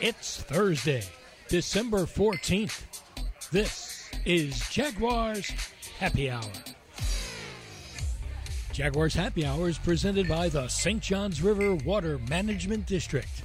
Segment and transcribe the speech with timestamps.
[0.00, 1.02] It's Thursday,
[1.48, 2.84] December 14th.
[3.50, 5.52] This is Jaguars
[5.98, 6.50] Happy Hour.
[8.72, 11.02] Jaguars Happy Hour is presented by the St.
[11.02, 13.44] Johns River Water Management District.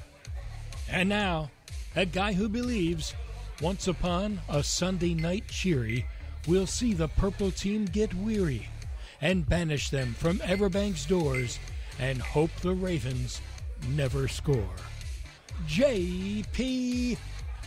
[0.90, 1.52] And now,
[1.94, 3.14] a guy who believes
[3.62, 6.06] once upon a Sunday night cheery,
[6.48, 8.70] we'll see the purple team get weary
[9.20, 11.60] and banish them from Everbank's doors
[12.00, 13.42] and hope the Ravens
[13.90, 14.70] never score.
[15.68, 17.18] J.P.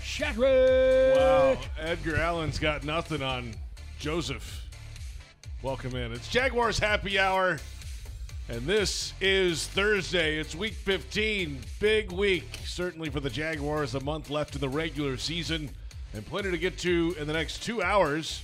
[0.03, 1.17] Shadrick.
[1.17, 3.55] Wow, Edgar Allan's got nothing on
[3.99, 4.65] Joseph.
[5.63, 6.13] Welcome in.
[6.13, 7.59] It's Jaguars Happy Hour,
[8.49, 10.39] and this is Thursday.
[10.39, 11.61] It's week 15.
[11.81, 13.95] Big week, certainly for the Jaguars.
[13.95, 15.69] A month left in the regular season,
[16.15, 18.43] and plenty to get to in the next two hours.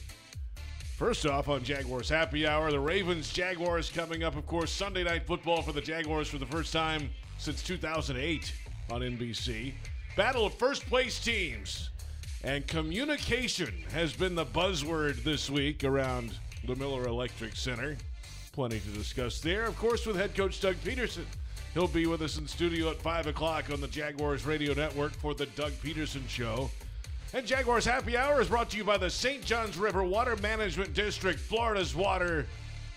[0.96, 5.26] First off, on Jaguars Happy Hour, the Ravens Jaguars coming up, of course, Sunday night
[5.26, 8.52] football for the Jaguars for the first time since 2008
[8.91, 9.73] on NBC.
[10.16, 11.90] Battle of first place teams.
[12.43, 16.35] And communication has been the buzzword this week around
[16.66, 17.96] the Miller Electric Center.
[18.52, 19.65] Plenty to discuss there.
[19.65, 21.24] Of course, with head coach Doug Pederson.
[21.73, 25.35] He'll be with us in studio at 5 o'clock on the Jaguars Radio Network for
[25.35, 26.71] the Doug Pederson Show.
[27.32, 29.45] And Jaguars Happy Hour is brought to you by the St.
[29.45, 32.46] Johns River Water Management District, Florida's water.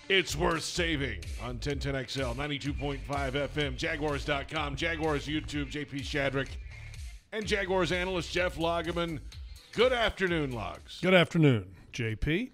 [0.08, 6.48] It's worth saving on 1010XL, 92.5 FM, Jaguars.com, Jaguars YouTube, JP Shadrick,
[7.32, 9.20] and Jaguars analyst Jeff Lageman.
[9.72, 10.98] Good afternoon, Logs.
[11.02, 12.52] Good afternoon, JP.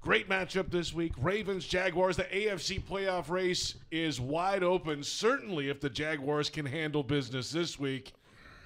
[0.00, 1.12] Great matchup this week.
[1.20, 2.16] Ravens, Jaguars.
[2.16, 5.02] The AFC playoff race is wide open.
[5.02, 8.12] Certainly, if the Jaguars can handle business this week,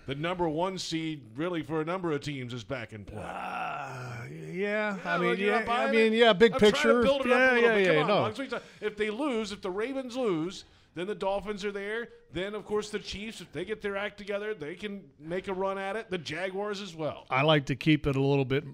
[0.07, 3.23] the number one seed, really for a number of teams, is back in play.
[3.23, 7.03] Uh, yeah, I mean, yeah, I mean, yeah, big I'm picture.
[7.05, 7.95] yeah, up a yeah, bit.
[7.95, 8.15] yeah, on, no.
[8.23, 11.65] Logs, what are you talking- If they lose, if the Ravens lose, then the Dolphins
[11.65, 12.09] are there.
[12.33, 15.53] Then, of course, the Chiefs, if they get their act together, they can make a
[15.53, 16.11] run at it.
[16.11, 17.27] The Jaguars as well.
[17.29, 18.65] I like to keep it a little bit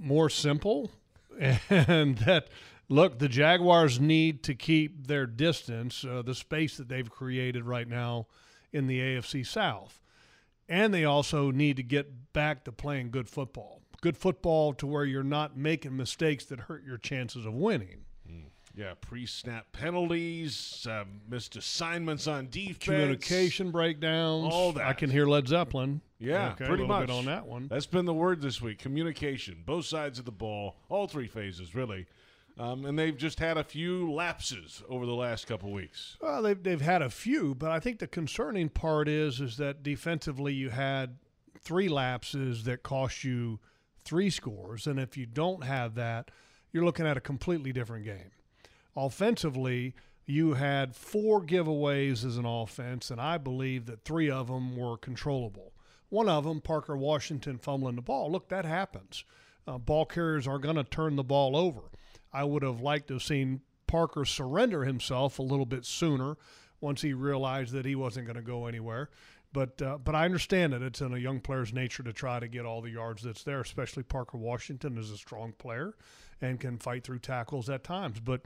[0.00, 0.90] more simple,
[1.40, 2.48] and that
[2.88, 7.88] look, the Jaguars need to keep their distance, uh, the space that they've created right
[7.88, 8.26] now
[8.72, 10.00] in the AFC South,
[10.68, 13.82] and they also need to get back to playing good football.
[14.00, 18.04] Good football to where you're not making mistakes that hurt your chances of winning.
[18.78, 24.54] Yeah, pre-snap penalties, uh, missed assignments on defense, Communication breakdowns.
[24.54, 24.86] All that.
[24.86, 26.00] I can hear Led Zeppelin.
[26.20, 27.66] Yeah, okay, pretty much on that one.
[27.66, 31.74] That's been the word this week: communication, both sides of the ball, all three phases,
[31.74, 32.06] really.
[32.58, 36.16] Um, and they've just had a few lapses over the last couple weeks.
[36.20, 39.82] Well, they've they've had a few, but I think the concerning part is is that
[39.82, 41.18] defensively you had
[41.60, 43.60] three lapses that cost you
[44.04, 46.30] three scores, and if you don't have that,
[46.72, 48.32] you're looking at a completely different game.
[48.96, 49.94] Offensively,
[50.26, 54.96] you had four giveaways as an offense, and I believe that three of them were
[54.96, 55.72] controllable.
[56.08, 58.32] One of them, Parker Washington fumbling the ball.
[58.32, 59.24] Look, that happens.
[59.66, 61.82] Uh, ball carriers are going to turn the ball over.
[62.32, 66.36] I would have liked to have seen Parker surrender himself a little bit sooner
[66.80, 69.10] once he realized that he wasn't going to go anywhere.
[69.52, 72.48] But uh, but I understand that it's in a young player's nature to try to
[72.48, 73.60] get all the yards that's there.
[73.60, 75.94] Especially Parker Washington is a strong player
[76.40, 78.20] and can fight through tackles at times.
[78.20, 78.42] But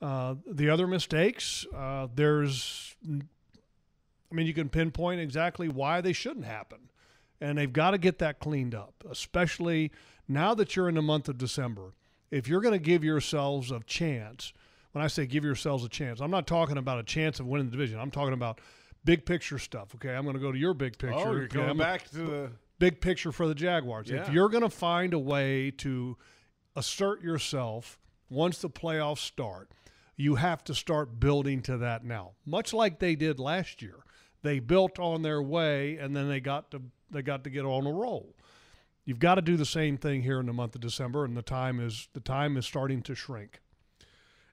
[0.00, 6.46] uh, the other mistakes, uh, there's, I mean, you can pinpoint exactly why they shouldn't
[6.46, 6.90] happen,
[7.40, 9.04] and they've got to get that cleaned up.
[9.08, 9.92] Especially
[10.26, 11.92] now that you're in the month of December,
[12.32, 14.52] if you're going to give yourselves a chance.
[14.90, 17.66] When I say give yourselves a chance, I'm not talking about a chance of winning
[17.66, 17.98] the division.
[17.98, 18.60] I'm talking about
[19.04, 19.94] big picture stuff.
[19.94, 21.28] Okay, I'm going to go to your big oh, picture.
[21.28, 24.10] Oh, you're going back to the big picture for the Jaguars.
[24.10, 24.22] Yeah.
[24.22, 26.18] If you're going to find a way to
[26.76, 27.98] assert yourself
[28.28, 29.70] once the playoffs start,
[30.16, 32.32] you have to start building to that now.
[32.44, 34.04] Much like they did last year.
[34.42, 37.86] They built on their way and then they got to they got to get on
[37.86, 38.34] a roll.
[39.04, 41.42] You've got to do the same thing here in the month of December and the
[41.42, 43.60] time is the time is starting to shrink.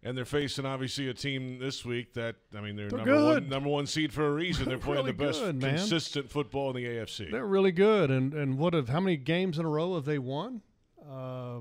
[0.02, 3.50] and they're facing obviously a team this week that I mean they're, They're number one
[3.50, 4.68] number one seed for a reason.
[4.70, 7.30] They're playing Really the best good, consistent football in the AFC.
[7.32, 10.20] They're really good and and what have how many games in a row have they
[10.20, 10.62] won?
[11.08, 11.60] Uh,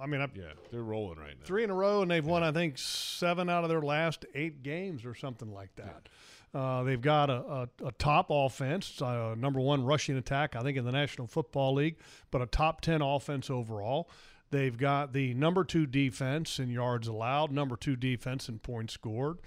[0.00, 1.44] I mean, I, yeah, they're rolling right now.
[1.46, 4.62] three in a row, and they've won, I think, seven out of their last eight
[4.62, 6.08] games or something like that.
[6.54, 10.76] Uh, they've got a, a, a top offense, uh, number one rushing attack, I think,
[10.76, 11.96] in the National Football League,
[12.30, 14.10] but a top 10 offense overall.
[14.50, 19.38] They've got the number two defense in yards allowed, number two defense in points scored.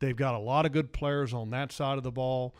[0.00, 2.54] They've got a lot of good players on that side of the ball.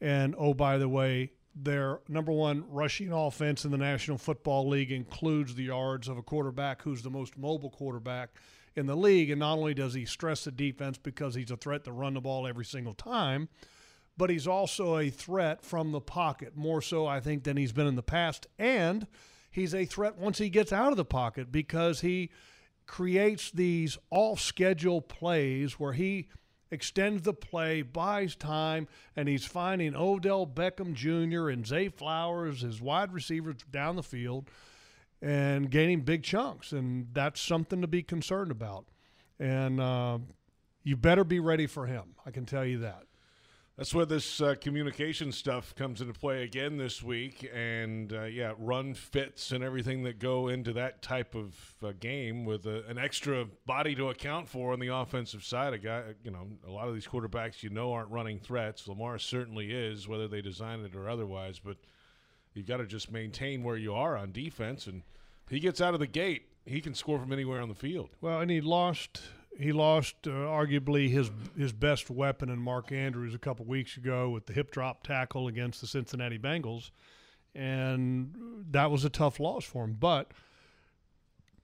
[0.00, 4.90] And oh, by the way, their number one rushing offense in the National Football League
[4.90, 8.30] includes the yards of a quarterback who's the most mobile quarterback
[8.76, 9.30] in the league.
[9.30, 12.20] And not only does he stress the defense because he's a threat to run the
[12.20, 13.48] ball every single time,
[14.16, 17.86] but he's also a threat from the pocket, more so, I think, than he's been
[17.86, 18.46] in the past.
[18.58, 19.06] And
[19.50, 22.30] he's a threat once he gets out of the pocket because he
[22.86, 26.28] creates these off schedule plays where he
[26.70, 31.48] extends the play, buys time, and he's finding Odell Beckham Jr.
[31.48, 34.50] and Zay Flowers, his wide receivers down the field,
[35.22, 36.72] and gaining big chunks.
[36.72, 38.86] And that's something to be concerned about.
[39.38, 40.18] And uh,
[40.82, 42.14] you better be ready for him.
[42.24, 43.04] I can tell you that.
[43.76, 48.54] That's where this uh, communication stuff comes into play again this week, and uh, yeah,
[48.56, 51.54] run fits and everything that go into that type of
[51.84, 55.74] uh, game with a, an extra body to account for on the offensive side.
[55.74, 58.88] A guy, you know, a lot of these quarterbacks you know aren't running threats.
[58.88, 61.60] Lamar certainly is, whether they design it or otherwise.
[61.62, 61.76] But
[62.56, 65.02] you've got to just maintain where you are on defense, and
[65.48, 68.10] he gets out of the gate, he can score from anywhere on the field.
[68.20, 69.22] Well, and he lost
[69.58, 74.30] he lost uh, arguably his his best weapon in Mark Andrews a couple weeks ago
[74.30, 76.90] with the hip drop tackle against the Cincinnati Bengals,
[77.54, 78.34] and
[78.70, 79.96] that was a tough loss for him.
[79.98, 80.32] But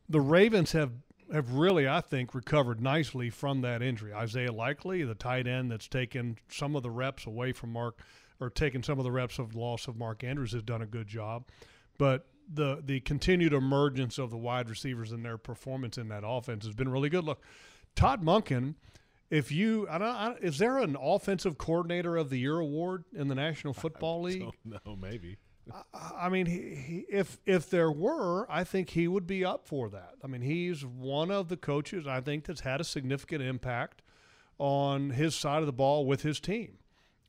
[0.09, 0.93] the Ravens have
[1.33, 4.13] have really, I think, recovered nicely from that injury.
[4.13, 7.99] Isaiah Likely, the tight end that's taken some of the reps away from Mark,
[8.43, 11.07] or taken some of the reps of loss of Mark Andrews, has done a good
[11.07, 11.45] job.
[11.99, 16.65] But the the continued emergence of the wide receivers and their performance in that offense
[16.65, 17.25] has been really good.
[17.25, 17.41] Look,
[17.95, 18.75] Todd Monken,
[19.31, 23.29] if you, I don't, I, is there an offensive coordinator of the year award in
[23.29, 24.51] the National Football League?
[24.65, 25.39] No, maybe.
[25.73, 29.67] I, I mean, he, he, if if there were, I think he would be up
[29.67, 30.15] for that.
[30.23, 34.03] I mean, he's one of the coaches I think that's had a significant impact
[34.59, 36.79] on his side of the ball with his team.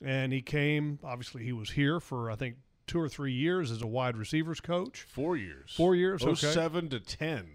[0.02, 2.56] And he came, obviously, he was here for I think
[2.88, 5.02] two or three years as a wide receivers coach.
[5.08, 5.74] Four years.
[5.76, 6.24] Four years.
[6.24, 6.36] Okay.
[6.36, 7.48] 07 to ten.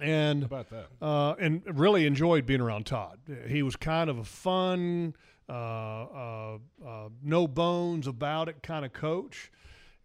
[0.00, 0.86] and How about that?
[1.00, 3.18] uh, and really enjoyed being around Todd.
[3.46, 5.14] He was kind of a fun,
[5.48, 9.52] uh, uh, uh, no bones about it kind of coach,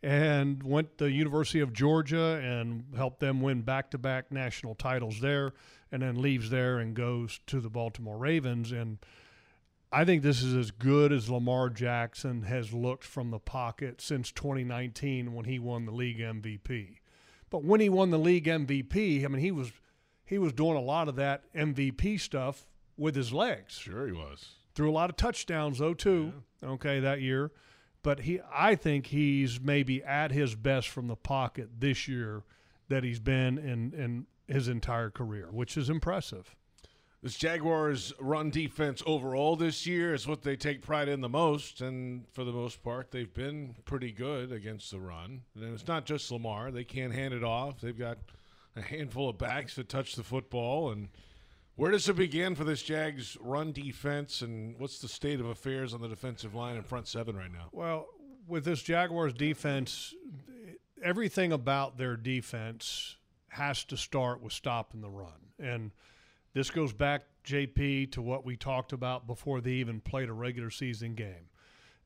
[0.03, 5.53] and went to the University of Georgia and helped them win back-to-back national titles there,
[5.91, 8.71] and then leaves there and goes to the Baltimore Ravens.
[8.71, 8.99] And
[9.91, 14.31] I think this is as good as Lamar Jackson has looked from the pocket since
[14.31, 16.97] 2019 when he won the league MVP.
[17.49, 19.71] But when he won the league MVP, I mean he was
[20.25, 22.67] he was doing a lot of that MVP stuff
[22.97, 23.75] with his legs.
[23.75, 24.55] Sure, he was.
[24.75, 26.33] Threw a lot of touchdowns though too.
[26.61, 27.51] Okay, that year.
[28.03, 32.43] But he I think he's maybe at his best from the pocket this year
[32.89, 36.55] that he's been in in his entire career, which is impressive.
[37.23, 41.81] This Jaguars run defense overall this year is what they take pride in the most,
[41.81, 45.41] and for the most part, they've been pretty good against the run.
[45.55, 47.81] And it's not just Lamar; they can't hand it off.
[47.81, 48.19] They've got
[48.75, 50.91] a handful of backs that touch the football.
[50.91, 51.09] And
[51.75, 54.43] where does it begin for this Jags run defense?
[54.43, 57.69] And what's the state of affairs on the defensive line and front seven right now?
[57.71, 58.07] Well,
[58.47, 60.13] with this Jaguars defense,
[61.03, 63.15] everything about their defense
[63.49, 65.51] has to start with stopping the run.
[65.59, 65.91] And
[66.57, 70.71] this goes back, JP, to what we talked about before they even played a regular
[70.71, 71.51] season game.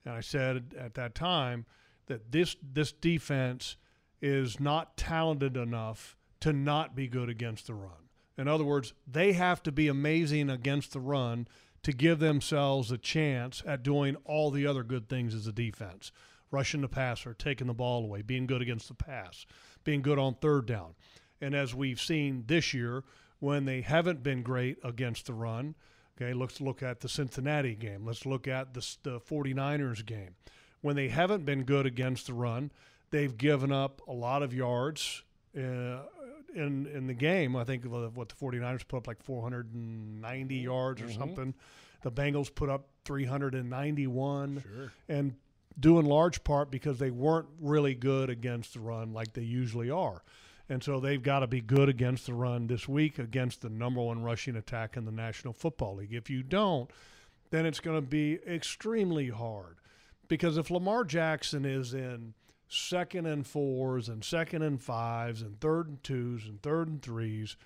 [0.04, 1.66] And I said at that time
[2.08, 3.78] that this this defense
[4.22, 8.10] is not talented enough to not be good against the run.
[8.38, 11.48] In other words, they have to be amazing against the run
[11.84, 16.12] to give themselves a chance at doing all the other good things as a defense
[16.52, 19.46] rushing the passer, taking the ball away, being good against the pass,
[19.86, 20.94] being good on third down.
[21.40, 23.06] And as we've seen this year,
[23.42, 25.76] when they haven't been great against the run,
[26.16, 28.06] okay, let's look at the Cincinnati game.
[28.06, 30.36] Let's look at the, the 49ers game.
[30.82, 32.72] When they haven't been good against the run,
[33.10, 35.24] they've given up a lot of yards.
[35.58, 36.04] Uh,
[36.54, 41.12] in in the game, I think what the 49ers put up like 490 yards or
[41.12, 41.54] something.
[42.04, 44.64] The Bengals put up 391.
[44.64, 44.92] Sure.
[45.08, 45.36] And
[45.80, 49.90] due in large part because they weren't really good against the run like they usually
[49.90, 50.22] are.
[50.70, 54.02] And so they've got to be good against the run this week against the number
[54.02, 56.14] one rushing attack in the National Football League.
[56.14, 56.90] If you don't,
[57.50, 59.78] then it's going to be extremely hard.
[60.28, 62.34] Because if Lamar Jackson is in
[62.70, 67.58] second and fours and second and fives and third and twos and third and threes,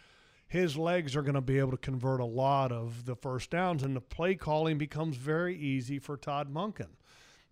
[0.47, 3.83] his legs are going to be able to convert a lot of the first downs,
[3.83, 6.89] and the play calling becomes very easy for Todd Monken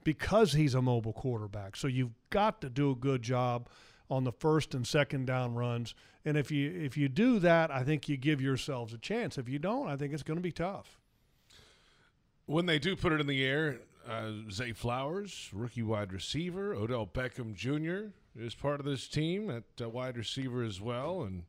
[0.04, 1.76] because he's a mobile quarterback.
[1.76, 3.70] So you've got to do a good job
[4.14, 5.96] on the first and second down runs.
[6.24, 9.38] And if you if you do that, I think you give yourselves a chance.
[9.38, 11.00] If you don't, I think it's going to be tough.
[12.46, 17.08] When they do put it in the air, uh, Zay Flowers, rookie wide receiver, Odell
[17.08, 18.12] Beckham Jr.
[18.38, 21.44] is part of this team at uh, wide receiver as well, and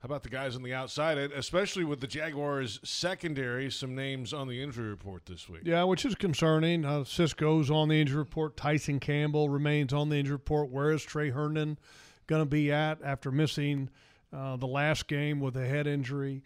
[0.00, 3.70] How about the guys on the outside, especially with the Jaguars secondary?
[3.70, 5.62] Some names on the injury report this week.
[5.64, 6.84] Yeah, which is concerning.
[6.84, 8.56] Uh, Cisco's on the injury report.
[8.56, 10.70] Tyson Campbell remains on the injury report.
[10.70, 11.78] Where is Tre Herndon
[12.26, 13.90] going to be at after missing
[14.32, 16.42] uh, the last game with a head injury?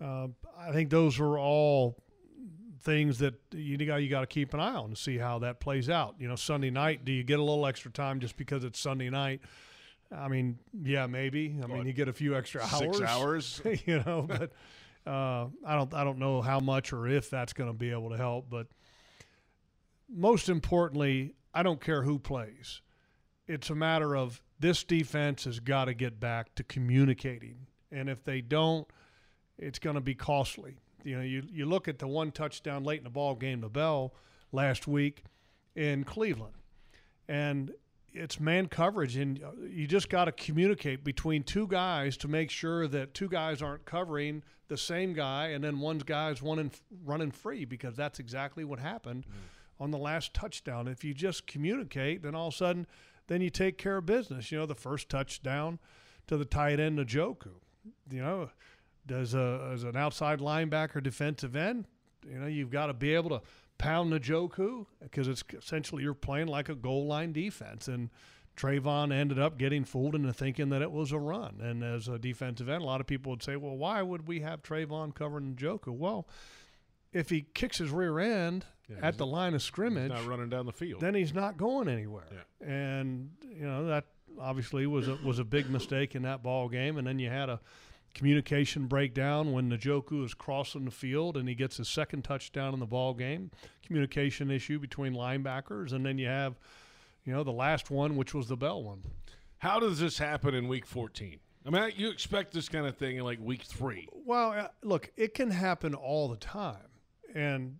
[0.00, 1.96] Uh, I think those are all
[2.82, 5.60] things that you got you got to keep an eye on to see how that
[5.60, 6.14] plays out.
[6.18, 9.10] You know, Sunday night, do you get a little extra time just because it's Sunday
[9.10, 9.40] night?
[10.12, 11.56] I mean, yeah, maybe.
[11.62, 12.96] I mean, you get a few extra hours.
[12.96, 13.62] Six hours.
[13.86, 14.52] you know, but
[15.06, 18.10] uh, I don't I don't know how much or if that's going to be able
[18.10, 18.50] to help.
[18.50, 18.66] But
[20.08, 22.80] most importantly, I don't care who plays.
[23.46, 28.22] It's a matter of this defense has got to get back to communicating, and if
[28.22, 28.86] they don't,
[29.58, 30.76] it's going to be costly.
[31.02, 33.68] You know, you you look at the one touchdown late in the ball game, the
[33.68, 34.14] Bell
[34.52, 35.24] last week
[35.74, 36.54] in Cleveland,
[37.26, 37.72] and
[38.12, 42.50] it's man coverage, and uh, you just got to communicate between two guys to make
[42.50, 46.70] sure that two guys aren't covering the same guy, and then one guy's running
[47.04, 49.82] running free because that's exactly what happened mm.
[49.82, 50.86] on the last touchdown.
[50.86, 52.86] If you just communicate, then all of a sudden,
[53.30, 54.50] then you take care of business.
[54.50, 55.78] You know, the first touchdown
[56.26, 57.52] to the tight end, Njoku.
[58.10, 58.50] You know,
[59.06, 61.86] does a as an outside linebacker, defensive end,
[62.28, 63.40] you know, you've got to be able to
[63.78, 67.86] pound Njoku because it's essentially you're playing like a goal line defense.
[67.86, 68.10] And
[68.56, 71.60] Travon ended up getting fooled into thinking that it was a run.
[71.62, 74.40] And as a defensive end, a lot of people would say, well, why would we
[74.40, 75.88] have Travon covering Njoku?
[75.88, 76.26] Well,
[77.12, 80.66] if he kicks his rear end yeah, at the line of scrimmage, not running down
[80.66, 82.26] the field, then he's not going anywhere.
[82.30, 82.68] Yeah.
[82.68, 84.06] And you know that
[84.38, 86.98] obviously was a, was a big mistake in that ball game.
[86.98, 87.60] And then you had a
[88.14, 92.80] communication breakdown when Njoku is crossing the field and he gets his second touchdown in
[92.80, 93.50] the ball game.
[93.84, 96.58] Communication issue between linebackers, and then you have,
[97.24, 99.02] you know, the last one, which was the Bell one.
[99.58, 101.38] How does this happen in Week 14?
[101.66, 104.08] I mean, you expect this kind of thing in like Week three.
[104.12, 106.78] Well, uh, look, it can happen all the time,
[107.34, 107.78] and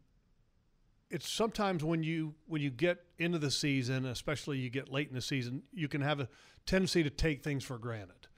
[1.10, 5.14] it's sometimes when you when you get into the season, especially you get late in
[5.14, 6.28] the season, you can have a
[6.66, 8.28] tendency to take things for granted.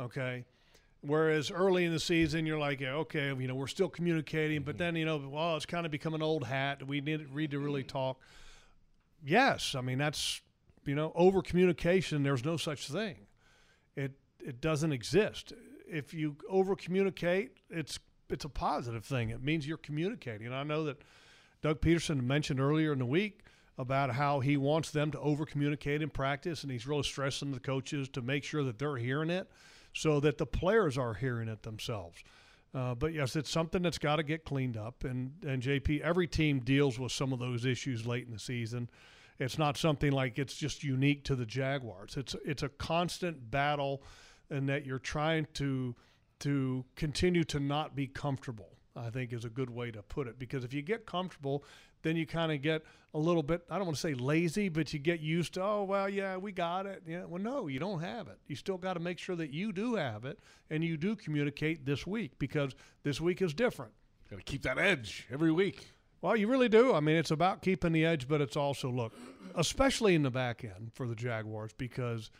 [0.00, 0.44] Okay
[1.06, 4.76] Whereas early in the season, you're like, yeah, okay, you know, we're still communicating, but
[4.76, 4.84] mm-hmm.
[4.84, 6.86] then, you know, well, it's kind of become an old hat.
[6.86, 7.88] We need, need to really mm-hmm.
[7.88, 8.20] talk.
[9.22, 10.40] Yes, I mean, that's,
[10.86, 13.26] you know, over communication, there's no such thing.
[13.96, 15.52] It, it doesn't exist.
[15.86, 17.98] If you over communicate, it's,
[18.30, 19.30] it's a positive thing.
[19.30, 20.46] It means you're communicating.
[20.46, 21.02] And I know that
[21.62, 23.40] Doug Pederson mentioned earlier in the week
[23.78, 27.60] about how he wants them to over communicate in practice, and he's really stressing the
[27.60, 29.48] coaches to make sure that they're hearing it
[29.92, 32.22] so that the players are hearing it themselves.
[32.74, 35.04] Uh, but yes, it's something that's got to get cleaned up.
[35.04, 38.90] And and JP, every team deals with some of those issues late in the season.
[39.38, 42.16] It's not something like it's just unique to the Jaguars.
[42.16, 44.02] It's it's a constant battle,
[44.50, 45.94] and that you're trying to
[46.40, 48.74] to continue to not be comfortable.
[48.96, 51.64] I think is a good way to put it because if you get comfortable,
[52.02, 54.92] then you kind of get a little bit I don't want to say lazy, but
[54.92, 58.00] you get used to oh well yeah we got it yeah well no you don't
[58.00, 60.38] have it you still got to make sure that you do have it
[60.70, 63.92] and you do communicate this week because this week is different.
[64.30, 65.88] Got to keep that edge every week.
[66.20, 66.94] Well, you really do.
[66.94, 69.12] I mean, it's about keeping the edge, but it's also look,
[69.56, 72.30] especially in the back end for the Jaguars because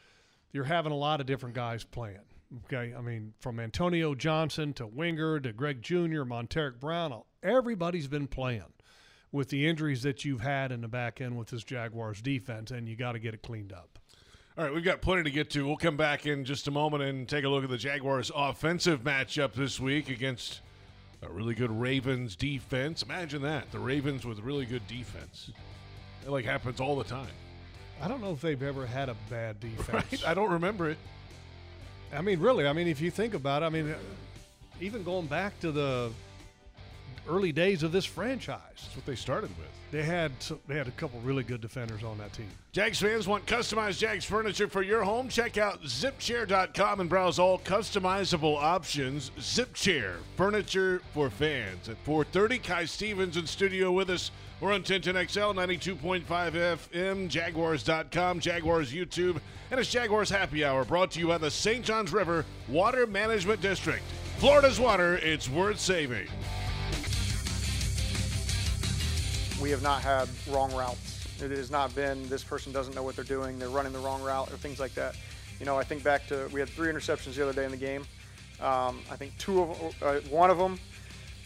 [0.52, 2.20] you're having a lot of different guys playing.
[2.66, 8.26] Okay, I mean, from Antonio Johnson to Wingard to Greg Jr., Montaric Brown, everybody's been
[8.26, 8.72] playing
[9.32, 12.88] with the injuries that you've had in the back end with this Jaguars defense, and
[12.88, 13.98] you got to get it cleaned up.
[14.56, 15.66] All right, we've got plenty to get to.
[15.66, 19.02] We'll come back in just a moment and take a look at the Jaguars' offensive
[19.02, 20.60] matchup this week against
[21.22, 23.02] a really good Ravens defense.
[23.02, 25.50] Imagine that the Ravens with really good defense.
[26.24, 27.26] It like happens all the time.
[28.00, 30.12] I don't know if they've ever had a bad defense.
[30.12, 30.28] Right?
[30.28, 30.98] I don't remember it.
[32.14, 32.66] I mean, really.
[32.66, 33.94] I mean, if you think about it, I mean,
[34.80, 36.10] even going back to the
[37.28, 38.60] early days of this franchise.
[38.76, 39.68] That's what they started with.
[39.94, 40.32] They had
[40.66, 42.48] they had a couple really good defenders on that team.
[42.72, 45.28] Jags fans want customized Jags furniture for your home?
[45.28, 49.30] Check out zipchair.com and browse all customizable options.
[49.38, 51.88] Zipchair, furniture for fans.
[51.88, 54.32] At 4:30, Kai Stevens in studio with us.
[54.60, 59.40] We're on 1010XL 92.5 FM, Jaguars.com, Jaguars YouTube,
[59.70, 61.84] and it's Jaguars Happy Hour brought to you by the St.
[61.84, 64.02] Johns River Water Management District.
[64.38, 66.26] Florida's water, it's worth saving
[69.64, 71.26] we have not had wrong routes.
[71.40, 74.22] It has not been this person doesn't know what they're doing, they're running the wrong
[74.22, 75.16] route, or things like that.
[75.58, 77.78] You know, I think back to we had three interceptions the other day in the
[77.78, 78.02] game.
[78.60, 80.78] Um, I think two of uh, one of them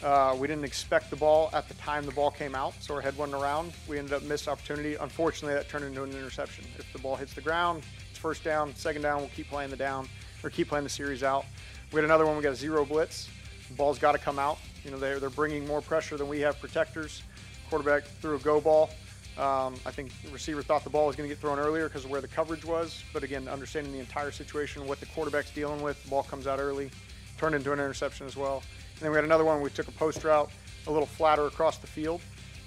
[0.03, 3.01] uh, we didn't expect the ball at the time the ball came out, so our
[3.01, 3.73] head wasn't around.
[3.87, 4.97] We ended up missed opportunity.
[4.97, 6.65] Unfortunately, that turned into an interception.
[6.77, 8.75] If the ball hits the ground, it's first down.
[8.75, 10.09] Second down, we'll keep playing the down.
[10.43, 11.45] or keep playing the series out.
[11.93, 12.37] We had another one.
[12.37, 13.29] We got a zero blitz.
[13.69, 14.59] The ball's got to come out.
[14.85, 17.23] You know, they're, they're bringing more pressure than we have protectors.
[17.69, 18.91] Quarterback threw a go ball.
[19.37, 22.05] Um, I think the receiver thought the ball was going to get thrown earlier because
[22.05, 23.05] of where the coverage was.
[23.13, 26.59] But again, understanding the entire situation, what the quarterback's dealing with, the ball comes out
[26.59, 26.91] early,
[27.39, 28.63] turned into an interception as well.
[28.95, 29.61] And then we had another one.
[29.61, 30.51] We took a post route
[30.87, 32.21] a little flatter across the field,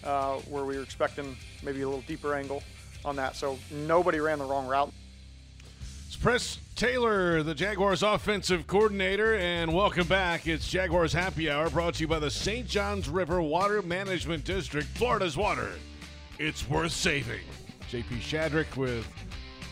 [0.04, 2.64] uh, where we were expecting maybe a little deeper angle
[3.04, 3.36] on that.
[3.36, 4.94] So nobody ran the wrong route.
[6.08, 10.48] It's Press Taylor, the Jaguars offensive coordinator, and welcome back.
[10.48, 12.68] It's Jaguars Happy Hour brought to you by the St.
[12.68, 15.74] Johns River Water Management District, Florida's water.
[16.40, 17.42] It's worth saving.
[17.92, 19.08] JP Shadrick with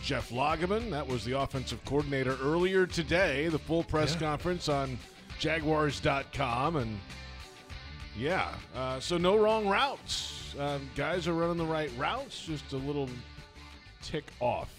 [0.04, 0.92] Jeff Lageman.
[0.92, 3.48] That was the offensive coordinator earlier today.
[3.48, 4.20] The full press Yeah.
[4.20, 5.00] conference on
[5.40, 6.76] Jaguars.com.
[6.76, 7.00] And
[8.16, 10.54] yeah, uh, so no wrong routes.
[10.60, 13.10] Um, guys are running the right routes, just a little
[14.04, 14.70] tick off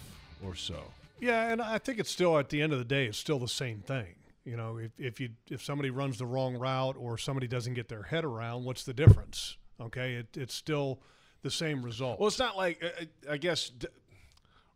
[0.41, 0.81] or so.
[1.21, 3.47] Yeah, and I think it's still at the end of the day, it's still the
[3.47, 4.15] same thing.
[4.43, 7.87] You know, if, if you if somebody runs the wrong route or somebody doesn't get
[7.89, 9.55] their head around, what's the difference?
[9.79, 10.99] Okay, it, it's still
[11.43, 12.19] the same result.
[12.19, 13.87] Well, it's not like uh, I guess d-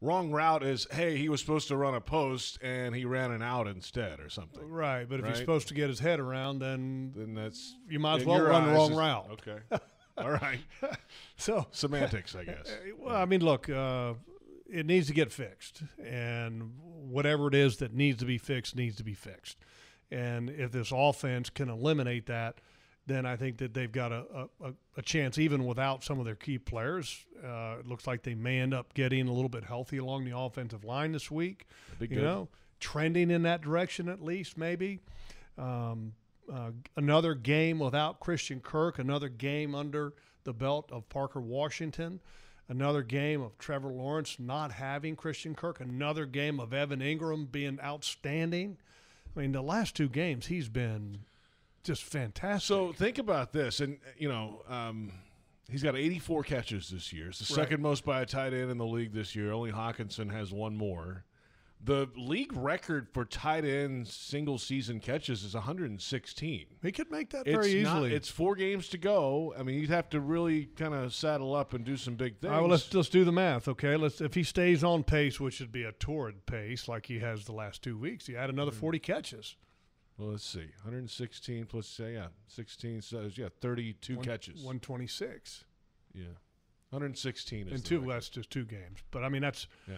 [0.02, 3.42] wrong route is hey he was supposed to run a post and he ran an
[3.42, 4.62] out instead or something.
[4.70, 5.30] right, but if Right.
[5.32, 8.68] he's supposed to get his head around, then Then that's You might as well run
[8.68, 9.28] the wrong is- route.
[9.32, 9.60] Okay,
[10.18, 10.60] all right,
[11.38, 12.72] so semantics I guess.
[13.00, 14.14] Well, I mean, look, uh,
[14.70, 16.72] it needs to get fixed, and
[17.10, 19.58] whatever it is that needs to be fixed needs to be fixed.
[20.12, 22.60] And if this offense can eliminate that,
[23.08, 26.36] then I think that they've got a, a, a chance, even without some of their
[26.36, 27.26] key players.
[27.44, 30.36] Uh, it looks like they may end up getting a little bit healthy along the
[30.36, 31.68] offensive line this week.
[32.00, 32.24] You good.
[32.24, 35.00] know, trending in that direction at least, maybe.
[35.58, 36.14] Um,
[36.52, 42.20] uh, another game without Christian Kirk, another game under the belt of Parker Washington,
[42.68, 47.80] another game of Trevor Lawrence not having Christian Kirk, another game of Evan Engram being
[47.84, 48.78] outstanding.
[49.36, 51.20] I mean, the last two games he's been
[51.84, 52.68] just fantastic.
[52.68, 54.64] So think about this, and you know.
[54.68, 55.12] Um,
[55.70, 57.30] He's got 84 catches this year.
[57.30, 59.52] It's the second most by a tight end in the league this year.
[59.52, 61.26] Only Hockenson has one more.
[61.84, 66.66] The league record for tight end single season catches is 116.
[66.82, 68.14] he could make that It's very not- easily.
[68.16, 69.54] it's four games to go.
[69.56, 72.46] I mean, you'd have to really kind of saddle up and do some big things.
[72.50, 73.98] All right, well, let's let's do the math, okay?
[73.98, 77.46] Let's if he stays on pace, which would be a torrid pace like he has
[77.46, 78.80] the last two weeks, he had another Mm-hmm.
[78.80, 79.56] forty catches.
[80.18, 80.70] Well, let's see.
[80.84, 84.64] 116 plus, uh, yeah, 16 says, yeah, 32 catches.
[84.64, 85.66] one twenty six,
[86.14, 86.24] Yeah.
[86.92, 88.00] 116 is and the two.
[88.00, 88.12] record.
[88.14, 89.98] That's just two games, but I mean that's Yeah.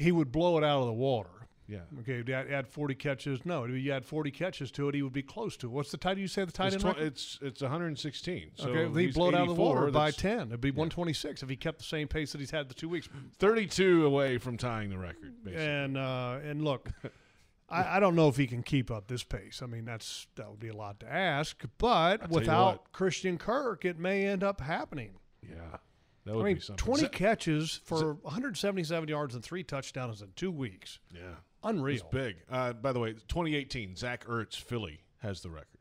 [0.00, 1.30] He would blow it out of the water.
[1.68, 1.82] Yeah.
[2.00, 3.46] Okay, add, add forty catches.
[3.46, 5.68] No, if you add forty catches to it, he would be close to.
[5.68, 5.70] it.
[5.70, 6.96] What's the title you say the tight It's, end?
[6.96, 8.50] tw- it's it's 116.
[8.56, 10.72] So okay, if he he's blow it out of the water by ten, it'd be
[10.72, 13.08] one twenty six if he kept the same pace that he's had the two weeks.
[13.38, 15.64] 32 away from tying the record, basically.
[15.64, 16.90] And uh, and look,
[17.68, 19.60] I, I don't know if he can keep up this pace.
[19.62, 21.62] I mean, that's that would be a lot to ask.
[21.78, 22.90] But you without.
[22.92, 25.12] Christian Kirk, it may end up happening.
[25.48, 25.76] yeah.
[26.24, 26.84] That would I mean, be something.
[26.84, 30.98] twenty Za- catches for 177 yards and three touchdowns in two weeks.
[31.14, 31.20] yeah.
[31.62, 31.94] Unreal.
[31.96, 32.36] It's big.
[32.50, 35.78] Uh, by the way, 2018, Zach Ertz, Philly, has the record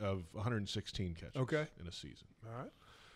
[0.00, 1.66] of 116 catches Okay.
[1.80, 2.28] in a season.
[2.46, 2.70] All right.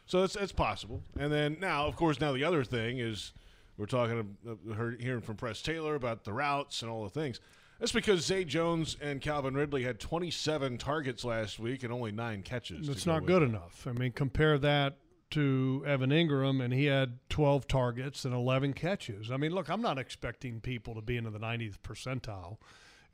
[0.06, 1.02] So it's, it's possible.
[1.18, 3.32] And then now, of course, now the other thing is
[3.76, 4.54] we're talking, uh,
[4.98, 7.40] hearing from Press Taylor about the routes and all the things.
[7.78, 12.42] That's because Zay Jones and Calvin Ridley had 27 targets last week and only nine
[12.42, 12.86] catches.
[12.88, 13.86] That's to go not with good enough.
[13.88, 14.96] I mean, compare that
[15.30, 19.30] to Evan Engram, and he had 12 targets and 11 catches.
[19.30, 22.58] I mean, look, I'm not expecting people to be into the 90th percentile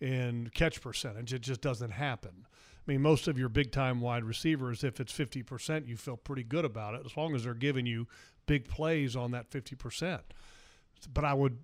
[0.01, 1.33] in catch percentage.
[1.33, 2.47] It just doesn't happen.
[2.47, 6.43] I mean, most of your big time wide receivers, if it's 50%, you feel pretty
[6.43, 8.07] good about it as long as they're giving you
[8.47, 10.21] big plays on that 50%.
[11.13, 11.59] But I would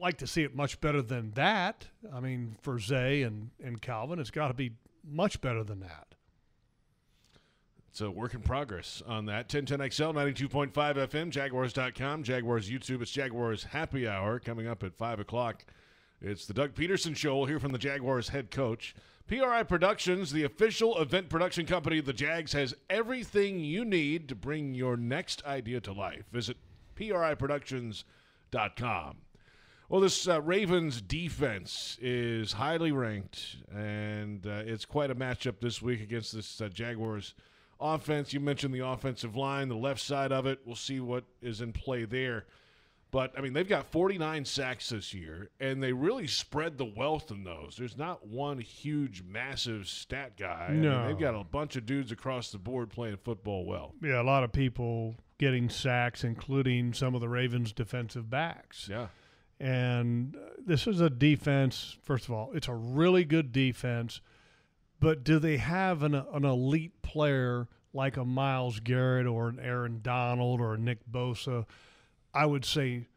[0.00, 1.88] like to see it much better than that.
[2.12, 4.72] I mean, for Zay and, and Calvin, it's got to be
[5.04, 6.14] much better than that.
[7.92, 9.50] It's a work in progress on that.
[9.50, 13.02] 1010XL, 92.5 FM, Jaguars.com, Jaguars YouTube.
[13.02, 15.66] It's Jaguars Happy Hour coming up at 5 o'clock.
[16.22, 17.36] It's the Doug Pederson Show.
[17.36, 18.94] We'll hear from the Jaguars head coach.
[19.26, 24.34] PRI Productions, the official event production company of the Jags, has everything you need to
[24.34, 26.24] bring your next idea to life.
[26.32, 26.56] Visit
[26.96, 29.16] PRIProductions.com.
[29.90, 35.82] Well, this uh, Ravens defense is highly ranked, and uh, it's quite a matchup this
[35.82, 37.34] week against this uh, Jaguars
[37.82, 38.32] offense.
[38.32, 40.60] You mentioned the offensive line, the left side of it.
[40.64, 42.46] We'll see what is in play there.
[43.10, 47.30] But, I mean, they've got 49 sacks this year, and they really spread the wealth
[47.30, 47.76] in those.
[47.78, 50.68] There's not one huge, massive stat guy.
[50.70, 51.06] I mean, No.
[51.06, 53.92] they've got a bunch of dudes across the board playing football well.
[54.02, 58.88] Yeah, a lot of people getting sacks, including some of the Ravens' defensive backs.
[58.90, 59.08] Yeah.
[59.60, 64.22] And uh, this is a defense, first of all, it's a really good defense,
[65.02, 69.98] but do they have an, an elite player like a Myles Garrett or an Aaron
[70.00, 71.66] Donald or a Nick Bosa?
[72.32, 73.08] I would say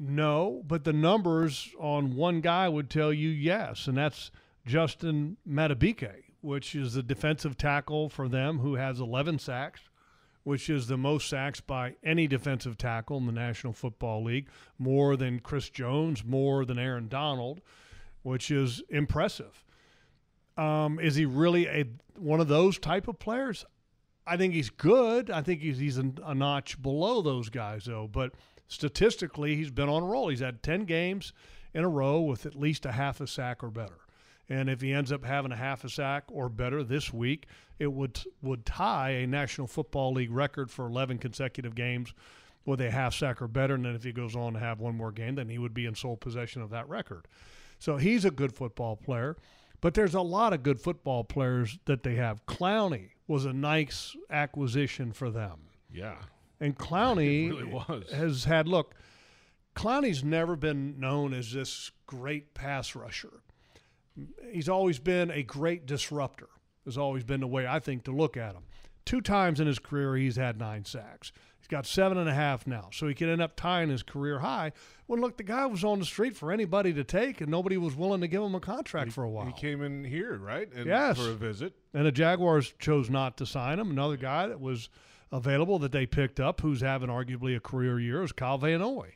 [0.00, 4.32] no, but the numbers on one guy would tell you yes, and that's
[4.66, 9.82] Justin Madubuike, which is the defensive tackle for them who has 11 sacks,
[10.42, 15.16] which is the most sacks by any defensive tackle in the National Football League, more
[15.16, 17.60] than Chris Jones, more than Aaron Donald,
[18.24, 19.62] which is impressive.
[20.56, 21.86] Um, is he really a
[22.16, 23.64] one of those type of players?
[24.26, 25.30] I think he's good.
[25.30, 28.32] I think he's he's a, a notch below those guys though, but
[28.68, 30.28] statistically he's been on a roll.
[30.28, 31.32] He's had 10 games
[31.74, 33.98] in a row with at least a half a sack or better.
[34.48, 37.46] And if he ends up having a half a sack or better this week,
[37.78, 42.12] it would would tie a National Football League record for 11 consecutive games
[42.64, 43.74] with a half sack or better.
[43.74, 45.86] And then if he goes on to have one more game, then he would be
[45.86, 47.26] in sole possession of that record.
[47.78, 49.36] So he's a good football player.
[49.82, 52.46] But there's a lot of good football players that they have.
[52.46, 55.58] Clowney was a nice acquisition for them.
[55.92, 56.16] Yeah.
[56.60, 58.10] And Clowney really was.
[58.12, 58.94] has had look.
[59.74, 63.42] Clowney's never been known as this great pass rusher.
[64.50, 66.48] He's always been a great disruptor.
[66.84, 68.62] Has always been the way I think to look at him.
[69.04, 71.32] Two times in his career, he's had nine sacks.
[71.72, 74.72] Got seven and a half now, so he could end up tying his career high.
[75.06, 77.96] When look, the guy was on the street for anybody to take, and nobody was
[77.96, 79.46] willing to give him a contract for a while.
[79.46, 80.70] He came in here, right?
[80.70, 81.16] And Yes.
[81.16, 81.72] For a visit.
[81.94, 83.90] And the Jaguars chose not to sign him.
[83.90, 84.90] Another guy that was
[85.32, 89.14] available that they picked up, who's having arguably a career year, is Kyle Van Noy,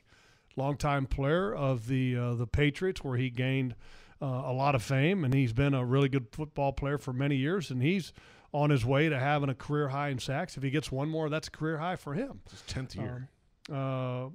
[0.55, 3.75] longtime player of the uh, the Patriots, where he gained
[4.19, 7.35] uh, a lot of fame, and he's been a really good football player for many
[7.35, 8.13] years, and he's
[8.53, 10.57] on his way to having a career high in sacks.
[10.57, 12.41] If he gets one more, that's a career high for him.
[12.49, 13.29] His 10th year.
[13.69, 14.29] Uh,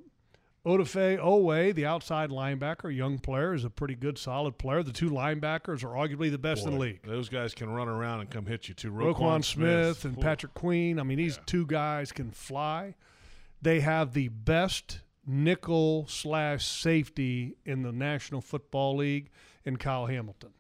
[0.65, 4.83] Odafe Oweh, the outside linebacker, young player, is a pretty good, solid player.
[4.85, 7.01] The two linebackers are arguably the best in the league.
[7.05, 8.93] Those guys can run around and come hit you too.
[8.93, 10.21] Roquan, Smith, and Ooh.
[10.21, 11.01] Patrick Queen.
[11.01, 12.95] I mean, these two guys can fly.
[13.61, 19.31] They have the best nickel slash safety in the National Football League
[19.65, 20.51] in Kyle Hamilton.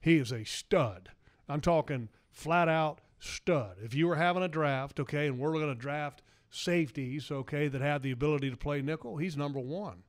[0.00, 1.10] He is a stud.
[1.48, 3.76] I'm talking flat out stud.
[3.82, 7.80] If you were having a draft, okay, and we're going to draft safeties, okay, that
[7.80, 10.04] have the ability to play nickel, he's number one.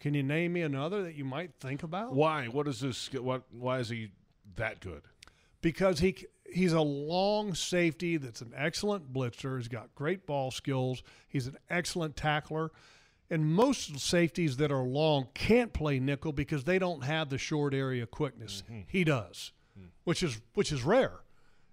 [0.00, 2.12] Can you name me another that you might think about?
[2.12, 2.46] Why?
[2.46, 3.08] What is this?
[3.14, 3.44] What?
[3.50, 4.10] Why is he
[4.56, 5.02] that good?
[5.66, 6.16] because he
[6.48, 9.58] he's a long safety that's an excellent blitzer.
[9.58, 11.02] He's got great ball skills.
[11.28, 12.70] He's an excellent tackler.
[13.28, 17.74] And most safeties that are long can't play nickel because they don't have the short
[17.74, 18.62] area quickness.
[18.70, 18.82] Mm-hmm.
[18.86, 19.86] He does, hmm.
[20.04, 21.20] which is which is rare.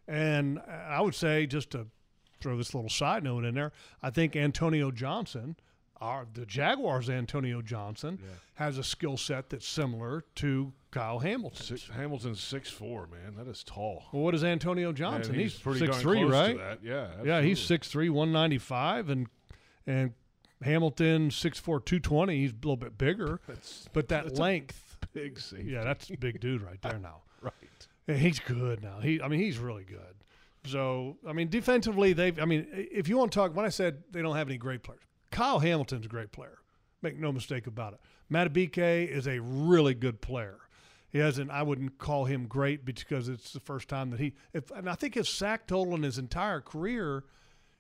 [0.08, 1.88] And I would say just to
[2.42, 5.56] throw this little side note in there, I think Antonio Johnson,
[6.02, 8.20] our the Jaguars Antonio Johnson,
[8.56, 11.64] has a skill set that's similar to Kyle Hamilton.
[11.64, 13.36] Six, Hamilton's six four, man.
[13.38, 14.04] That is tall.
[14.12, 15.34] Well, what is Antonio Johnson?
[15.34, 16.52] And he's pretty six three, right?
[16.52, 16.80] To that.
[16.84, 17.08] Yeah.
[17.24, 18.10] Yeah, he's absolutely.
[18.10, 19.28] 6'3", 195, and
[19.88, 20.14] and
[20.62, 22.38] Hamilton 6'4", 220.
[22.38, 25.72] He's a little bit bigger, That's but that length, big safety.
[25.72, 27.22] yeah, that's a big dude right there now.
[28.08, 29.00] And he's good now.
[29.00, 30.16] He, I mean, he's really good.
[30.66, 32.40] So, I mean, defensively, they've.
[32.40, 34.84] I mean, if you want to talk, when I said they don't have any great
[34.84, 36.60] players, Kyle Hamilton's a great player.
[37.02, 38.00] Make no mistake about it.
[38.32, 40.58] Matabike is a really good player.
[41.10, 41.52] He hasn't.
[41.52, 44.34] I wouldn't call him great because it's the first time that he.
[44.54, 47.26] If and I think his sack total in his entire career,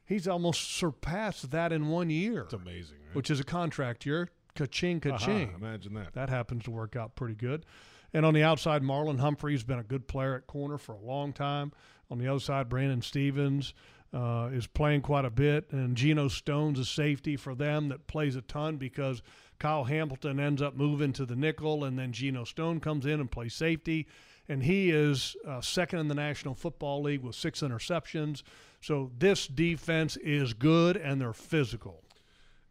[0.05, 3.15] he's almost surpassed that in one year, It's amazing, right?
[3.15, 4.29] which is a contract year.
[4.55, 5.47] Ka-ching, ka-ching.
[5.47, 6.13] Uh-huh, imagine that.
[6.13, 7.65] That happens to work out pretty good.
[8.13, 11.33] And on the outside, Marlon Humphrey's been a good player at corner for a long
[11.33, 11.71] time.
[12.11, 13.73] On the other side, Brandon Stephens
[14.13, 18.35] uh, is playing quite a bit, and Geno Stone's a safety for them that plays
[18.35, 19.23] a ton because
[19.57, 23.31] Kyle Hamilton ends up moving to the nickel, and then Geno Stone comes in and
[23.31, 24.07] plays safety,
[24.47, 28.43] and he is uh, second in the National Football League with six interceptions.
[28.81, 32.03] So this defense is good, and they're physical.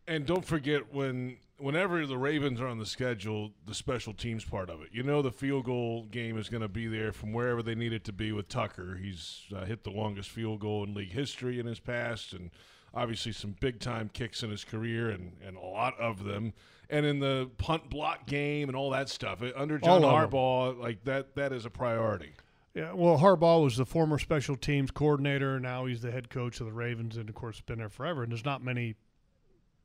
[0.07, 4.69] And don't forget when whenever the Ravens are on the schedule, the special teams part
[4.69, 4.89] of it.
[4.93, 7.93] You know the field goal game is going to be there from wherever they need
[7.93, 8.99] it to be with Tucker.
[9.01, 12.51] He's uh, hit the longest field goal in league history in his past, and
[12.93, 16.53] obviously some big time kicks in his career, and, and a lot of them.
[16.91, 20.03] And in the punt block game and all that stuff under John.
[20.03, 22.33] Harbaugh, like that that is a priority.
[22.75, 25.61] Yeah, well, Harbaugh was the former special teams coordinator.
[25.61, 28.23] Now he's the head coach of the Ravens, and of course, been there forever.
[28.23, 28.95] And there's not many,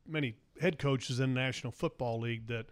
[0.08, 2.66] many head coaches in the National Football League that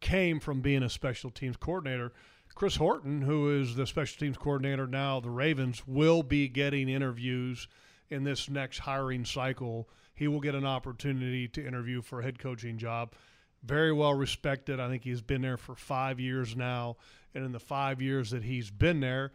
[0.00, 2.12] came from being a special teams coordinator.
[2.54, 7.68] Chris Horton, who is the special teams coordinator now, the Ravens, will be getting interviews
[8.08, 9.88] in this next hiring cycle.
[10.14, 13.14] He will get an opportunity to interview for a head coaching job.
[13.62, 14.80] very well respected.
[14.80, 16.96] I think he's been there for five years now,
[17.34, 19.32] and in the five years that he's been there,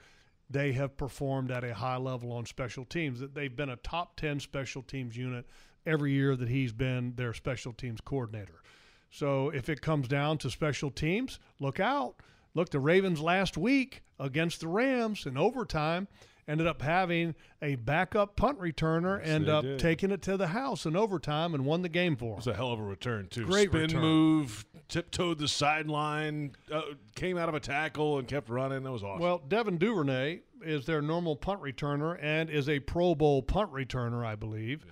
[0.50, 3.20] they have performed at a high level on special teams.
[3.20, 5.46] That they've been a top ten special teams unit
[5.86, 8.62] every year that he's been their special teams coordinator.
[9.10, 12.16] So if it comes down to special teams, look out.
[12.54, 16.08] Look, the Ravens last week against the Rams in overtime
[16.48, 19.80] ended up having a backup punt returner, Yes, end up did.
[19.80, 22.54] taking it to the house in overtime and won the game for It was a
[22.54, 23.46] hell of a return too.
[23.46, 24.02] Great Spin return.
[24.02, 26.82] move, tiptoed the sideline, uh,
[27.16, 28.84] came out of a tackle and kept running.
[28.84, 29.22] That was awesome.
[29.24, 34.24] Well, Devin Duvernay is their normal punt returner and is a Pro Bowl punt returner,
[34.26, 34.86] I believe.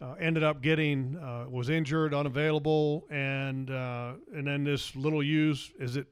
[0.00, 5.72] Uh, ended up getting uh, was injured, unavailable, and uh, and then this little use
[5.80, 6.06] is it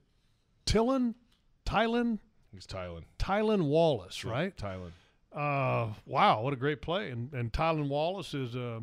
[0.65, 1.15] Tillin,
[1.65, 2.19] Tylan,
[2.53, 4.57] he's Tylan, Tylan Wallace, right?
[4.57, 4.91] Tylan.
[5.33, 7.11] Uh, wow, what a great play!
[7.11, 8.81] And and Tylan Wallace is uh,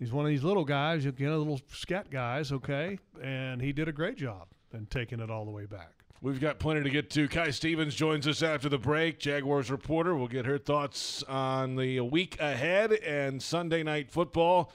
[0.00, 3.86] he's one of these little guys, you know, little scat guys, okay, and he did
[3.86, 6.01] a great job in taking it all the way back.
[6.22, 7.26] We've got plenty to get to.
[7.26, 9.18] Kai Stevens joins us after the break.
[9.18, 10.14] Jaguars reporter.
[10.14, 14.72] We'll get her thoughts on the week ahead and Sunday night football.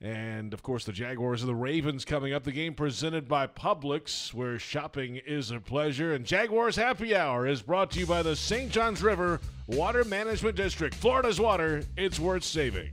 [0.00, 2.44] And of course, the Jaguars and the Ravens coming up.
[2.44, 6.14] The game presented by Publix, where shopping is a pleasure.
[6.14, 8.70] And Jaguars Happy Hour is brought to you by the St.
[8.70, 10.94] Johns River Water Management District.
[10.94, 12.88] Florida's water, it's worth saving.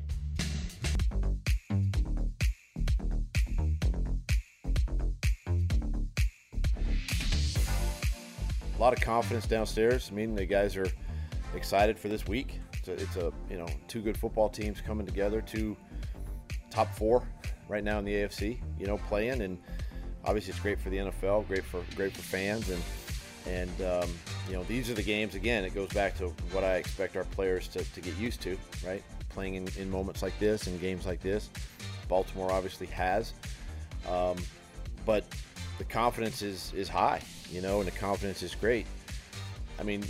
[8.85, 10.09] Lot of confidence downstairs.
[10.11, 10.87] I mean, the guys are
[11.55, 12.59] excited for this week.
[12.73, 15.75] It's a, it's a you know two good football teams coming together, two
[16.69, 17.27] top four
[17.67, 18.59] right now in the AFC.
[18.79, 19.57] You know, playing and
[20.23, 22.83] obviously it's great for the NFL, great for great for fans, and
[23.47, 24.09] and um,
[24.47, 25.33] you know these are the games.
[25.33, 28.55] Again, it goes back to what I expect our players to, to get used to,
[28.85, 29.01] right?
[29.29, 31.49] Playing in, in moments like this and games like this.
[32.07, 33.33] Baltimore obviously has,
[34.07, 34.37] um,
[35.07, 35.25] but
[35.79, 38.85] the confidence is is high, you know, and the confidence is great.
[39.79, 40.03] I mean,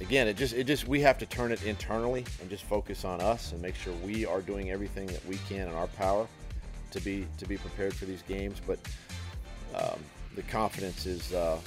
[0.00, 3.20] again, it just it just we have to turn it internally and just focus on
[3.20, 6.26] us and make sure we are doing everything that we can in our power
[6.90, 8.60] to be to be prepared for these games.
[8.66, 8.78] But
[9.74, 9.98] um,
[10.34, 11.58] the confidence is uh,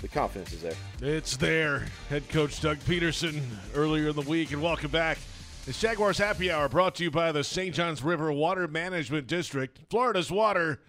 [0.00, 0.76] the confidence is there.
[1.02, 1.86] It's there.
[2.08, 3.42] Head coach Doug Pederson
[3.74, 5.18] earlier in the week, and welcome back.
[5.66, 7.74] It's Jaguars Happy Hour brought to you by the St.
[7.74, 9.78] Johns River Water Management District.
[9.90, 10.80] Florida's water,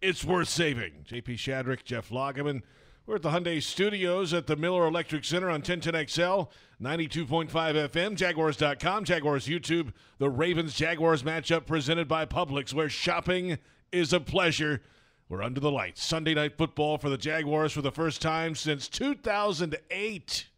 [0.00, 1.04] it's worth saving.
[1.08, 2.62] JP Shadrick, Jeff Lageman.
[3.06, 6.48] We're at the Hyundai Studios at the Miller Electric Center on 1010XL,
[6.82, 13.58] 92.5 FM, Jaguars.com, Jaguars YouTube, the Ravens Jaguars matchup presented by Publix, where shopping
[13.92, 14.82] is a pleasure.
[15.28, 16.04] We're under the lights.
[16.04, 20.48] Sunday night football for the Jaguars for the first time since 2008.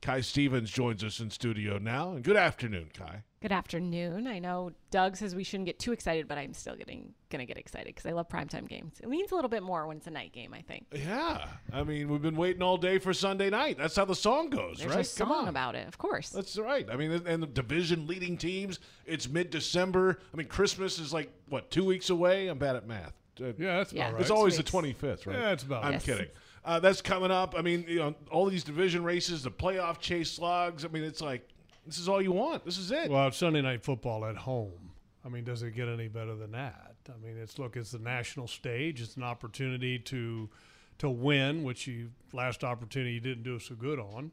[0.00, 2.12] Kai Stevens joins us in studio now.
[2.12, 3.24] And good afternoon, Kai.
[3.40, 4.26] Good afternoon.
[4.26, 7.56] I know Doug says we shouldn't get too excited, but I'm still getting gonna get
[7.56, 8.94] excited because I love primetime games.
[9.00, 10.52] It means a little bit more when it's a night game.
[10.52, 13.78] I think Yeah, I mean we've been waiting all day for Sunday night.
[13.78, 15.00] That's how the song goes, there's right?
[15.02, 15.48] a song Come on.
[15.48, 16.30] about it, of course.
[16.30, 16.88] That's right.
[16.90, 18.80] I mean, and the division leading teams.
[19.06, 20.18] It's mid-December.
[20.34, 22.48] I mean, Christmas is like what two weeks away.
[22.48, 23.12] I'm bad at math.
[23.40, 24.02] Uh, Yeah, that's Yeah.
[24.06, 24.20] about right.
[24.22, 25.36] It's always the 25th, right?
[25.38, 25.92] Yeah, it's about I'm.
[25.92, 26.04] Yes.
[26.04, 26.28] kidding.
[26.64, 27.54] Uh, that's coming up.
[27.56, 30.84] I mean, you know, all these division races, the playoff chase slugs.
[30.84, 31.48] I mean, it's like
[31.88, 32.66] this is all you want.
[32.66, 33.10] This is it.
[33.10, 34.92] Well, it's Sunday night football at home.
[35.24, 36.94] I mean, does it get any better than that?
[37.08, 39.00] I mean, it's look, it's the national stage.
[39.00, 40.50] It's an opportunity to
[40.98, 44.32] to win, which you last opportunity you didn't do so good on.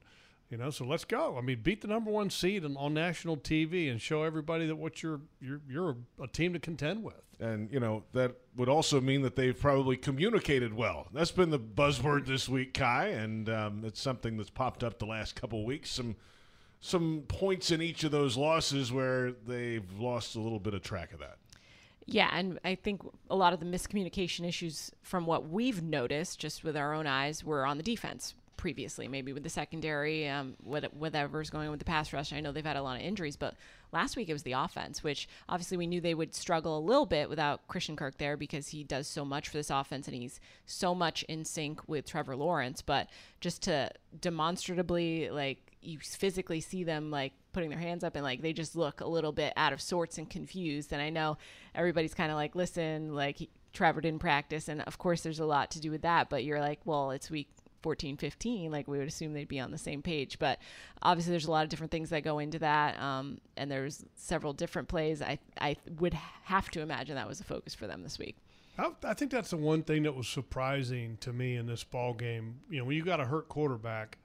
[0.50, 1.38] You know, so let's go.
[1.38, 4.76] I mean, beat the number one seed on, on national TV and show everybody that
[4.76, 7.16] what you're you're you're a team to contend with.
[7.40, 11.08] And you know that would also mean that they've probably communicated well.
[11.14, 15.06] That's been the buzzword this week, Kai, and um, it's something that's popped up the
[15.06, 15.92] last couple of weeks.
[15.92, 16.16] Some
[16.86, 21.14] some points in each of those losses where they've lost a little bit of track
[21.14, 21.38] of that.
[22.06, 26.64] Yeah, and I think a lot of the miscommunication issues from what we've noticed just
[26.64, 30.94] with our own eyes were on the defense previously, maybe with the secondary, um, what-
[30.94, 32.34] whatever's going on with the pass rush.
[32.34, 33.56] I know they've had a lot of injuries, but
[33.92, 37.06] last week it was the offense, which obviously we knew they would struggle a little
[37.06, 40.40] bit without Christian Kirk there because he does so much for this offense and he's
[40.66, 42.82] so much in sync with Trevor Lawrence.
[42.82, 48.24] But just to demonstrably, like, you physically see them like putting their hands up and
[48.24, 50.92] like they just look a little bit out of sorts and confused.
[50.92, 51.38] And I know
[51.76, 54.68] everybody's kind of like, listen, like he, Trevor didn't practice.
[54.68, 56.30] And of course, there's a lot to do with that.
[56.30, 57.50] But you're like, well, it's week
[57.86, 58.72] 14, 15.
[58.72, 60.40] Like we would assume they'd be on the same page.
[60.40, 60.58] But
[61.04, 63.00] obviously, there's a lot of different things that go into that.
[63.00, 65.22] Um, and there's several different plays.
[65.22, 68.38] I, I would have to imagine that was a focus for them this week.
[68.80, 72.16] I, I think that's the one thing that was surprising to me in this ball
[72.16, 72.62] game.
[72.72, 74.18] You know, when you got a hurt quarterback,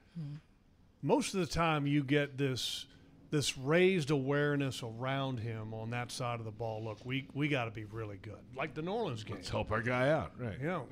[1.03, 2.87] most of the time you get this
[3.29, 6.83] this raised awareness around him on that side of the ball.
[6.83, 9.35] Look, we we got to be really good, like the New Orleans game.
[9.35, 10.59] Let's help our guy out, right?
[10.59, 10.87] You know,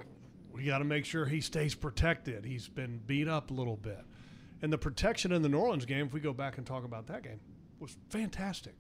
[0.60, 2.44] we got to make sure he stays protected.
[2.44, 4.04] He's been beat up a little bit,
[4.62, 7.08] and the protection in the New Orleans game, if we go back and talk about
[7.08, 7.40] that game,
[7.80, 8.76] was fantastic.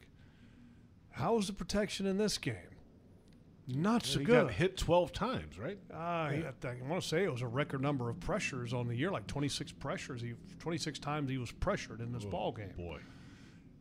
[1.11, 2.55] How was the protection in this game?
[3.65, 4.47] Not so he good.
[4.47, 5.77] got hit 12 times, right?
[5.93, 6.53] Uh, I
[6.87, 9.71] want to say it was a record number of pressures on the year, like 26
[9.73, 10.21] pressures.
[10.21, 12.73] He 26 times he was pressured in this ball game.
[12.75, 12.99] Boy.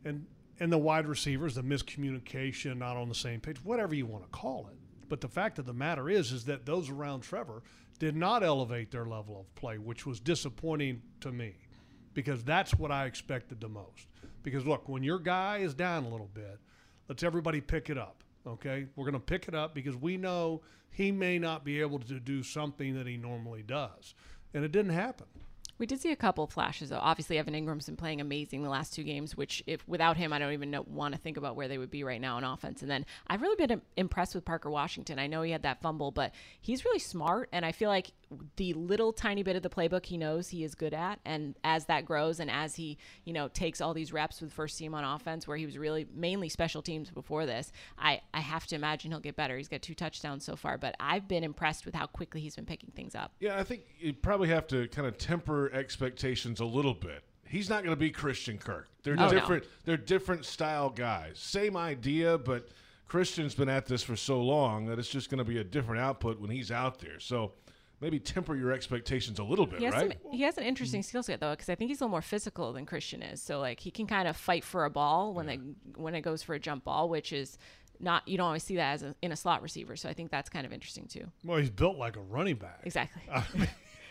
[0.05, 0.25] And
[0.61, 4.29] and the wide receivers, the miscommunication, not on the same page, whatever you want to
[4.29, 4.77] call it.
[5.09, 7.63] But the fact of the matter is, is that those around Trevor
[7.97, 11.55] did not elevate their level of play, which was disappointing to me,
[12.13, 14.07] because that's what I expected the most.
[14.43, 16.59] Because look, when your guy is down a little bit,
[17.09, 18.23] let's everybody pick it up.
[18.47, 21.99] Okay, we're going to pick it up because we know he may not be able
[21.99, 24.13] to do something that he normally does,
[24.53, 25.27] and it didn't happen.
[25.79, 26.99] We did see a couple of flashes, though.
[27.01, 29.35] Obviously, Evan Engram's been playing amazing the last two games.
[29.35, 31.89] Which, if without him, I don't even know, want to think about where they would
[31.89, 32.81] be right now on offense.
[32.81, 35.17] And then I've really been impressed with Parker Washington.
[35.17, 38.11] I know he had that fumble, but he's really smart, and I feel like
[38.57, 41.85] the little tiny bit of the playbook he knows he is good at, and as
[41.85, 45.03] that grows, and as he you know takes all these reps with first team on
[45.03, 49.11] offense, where he was really mainly special teams before this, I I have to imagine
[49.11, 49.57] he'll get better.
[49.57, 52.65] He's got two touchdowns so far, but I've been impressed with how quickly he's been
[52.65, 53.31] picking things up.
[53.39, 57.23] Yeah, I think you probably have to kind of temper expectations a little bit.
[57.47, 58.87] He's not going to be Christian Kirk.
[59.01, 59.31] They're Oh, no.
[59.31, 59.63] different.
[59.85, 61.39] They're different style guys.
[61.39, 62.67] Same idea, but
[63.07, 65.99] Christian's been at this for so long that it's just going to be a different
[65.99, 67.19] output when he's out there.
[67.19, 67.53] So
[68.01, 70.17] maybe temper your expectations a little bit, He has, right?
[70.23, 72.21] some, he has an interesting skill set though, because I think he's a little more
[72.21, 73.41] physical than Christian is.
[73.41, 75.59] So like he can kind of fight for a ball when they
[75.95, 77.57] when it goes for a jump ball, which is
[77.99, 79.95] not you don't always see that as a, in a slot receiver.
[79.95, 81.25] So I think that's kind of interesting too.
[81.43, 82.81] Well, he's built like a running back.
[82.83, 83.23] Exactly.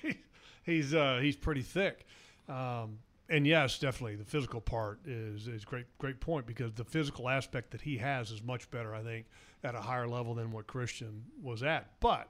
[0.63, 2.07] he's uh, he's pretty thick.
[2.49, 2.99] Um,
[3.31, 7.71] and yes, definitely the physical part is is great great point because the physical aspect
[7.73, 9.27] that he has is much better, I think,
[9.65, 12.01] at a higher level than what Christian was at.
[12.01, 12.29] But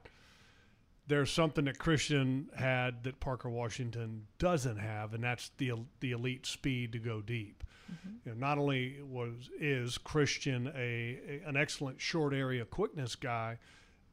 [1.09, 6.45] there's something that Christian had that Parker Washington doesn't have, and that's the the elite
[6.45, 7.63] speed to go deep.
[7.91, 8.09] Mm-hmm.
[8.25, 13.57] You know, not only was is Christian a, a an excellent short area quickness guy,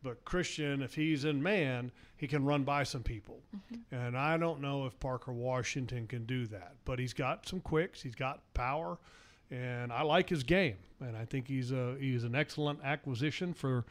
[0.02, 3.42] but Christian, if he's in man, he can run by some people.
[3.54, 3.94] Mm-hmm.
[3.94, 8.00] And I don't know if Parker Washington can do that, but he's got some quicks,
[8.00, 8.98] he's got power,
[9.50, 10.78] and I like his game.
[11.00, 13.85] And I think he's a he's an excellent acquisition for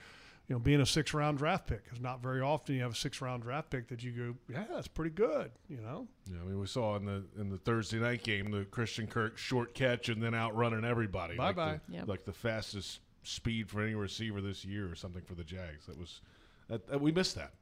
[0.47, 1.83] you know being a six round draft pick.
[1.91, 4.65] It's not very often you have a six round draft pick that you go, yeah,
[4.73, 5.51] that's pretty good.
[5.69, 8.65] You know, Yeah, I mean, we saw in the in the Thursday night game the
[8.65, 11.35] Christian Kirk short catch and then outrunning everybody.
[11.35, 11.79] like Bye-bye.
[11.87, 12.07] the, Yep.
[12.07, 15.87] like the fastest speed for any receiver this year or something for the Jags.
[15.87, 16.21] That was
[16.69, 17.53] that, that- we missed that.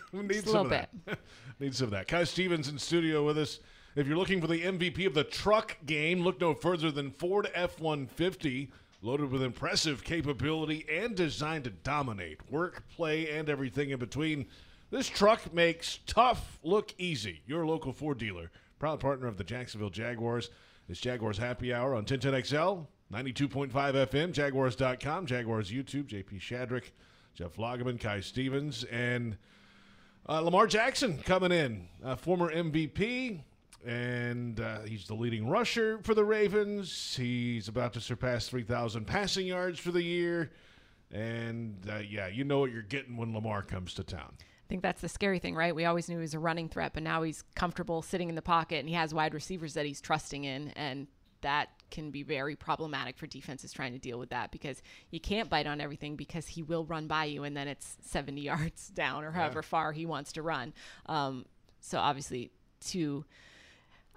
[0.12, 1.18] we need Just a some of little that.
[1.58, 2.06] need some of that.
[2.08, 3.58] Kai Stevens in studio with us.
[3.94, 7.50] If you're looking for the MVP of the truck game, look no further than Ford
[7.54, 8.70] F-150.
[9.04, 14.46] Loaded with impressive capability and designed to dominate work, play, and everything in between.
[14.90, 17.42] This truck makes tough look easy.
[17.44, 20.50] Your local Ford dealer, proud partner of the Jacksonville Jaguars.
[20.88, 26.92] It's Jaguars Happy Hour on 1010XL, 92.5 FM, Jaguars.com, Jaguars YouTube, JP Shadrick,
[27.34, 29.36] Jeff Lageman, Kai Stevens, and
[30.28, 33.40] uh, Lamar Jackson coming in, uh, former MVP,
[33.86, 37.16] and uh, he's the leading rusher for the Ravens.
[37.16, 40.52] He's about to surpass 3,000 passing yards for the year.
[41.10, 44.34] And uh, yeah, you know what you're getting when Lamar comes to town.
[44.38, 45.74] I think that's the scary thing, right?
[45.74, 48.42] We always knew he was a running threat, but now he's comfortable sitting in the
[48.42, 50.68] pocket and he has wide receivers that he's trusting in.
[50.70, 51.08] And
[51.42, 55.50] that can be very problematic for defenses trying to deal with that because you can't
[55.50, 59.24] bite on everything because he will run by you and then it's 70 yards down
[59.24, 60.72] or however far he wants to run.
[61.06, 61.44] Um,
[61.80, 62.50] so obviously,
[62.86, 63.24] to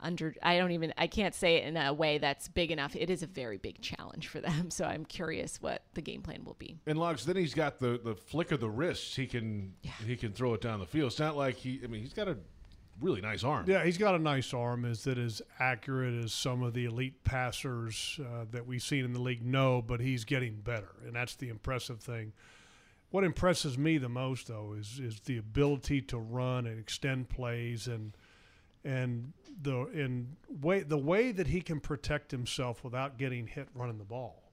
[0.02, 2.96] under I don't even I can't say it in a way that's big enough.
[2.96, 4.70] It is a very big challenge for them.
[4.76, 6.78] So I'm curious what the game plan will be.
[6.86, 9.16] And Logs, then he's got the, the flick of the wrist.
[9.16, 9.74] He can
[10.06, 11.12] he can throw it down the field.
[11.12, 11.80] It's not like he.
[11.84, 12.38] I mean, he's got a
[13.00, 13.66] really nice arm.
[13.68, 14.86] Yeah, he's got a nice arm.
[14.86, 19.14] Is that as accurate as some of the elite passers uh, that we've seen in
[19.14, 19.46] the league?
[19.46, 22.34] No, but he's getting better, and that's the impressive thing.
[23.12, 27.88] What impresses me the most, though, is is the ability to run and extend plays,
[27.88, 28.16] and
[28.84, 33.98] and the in way the way that he can protect himself without getting hit running
[33.98, 34.44] the ball.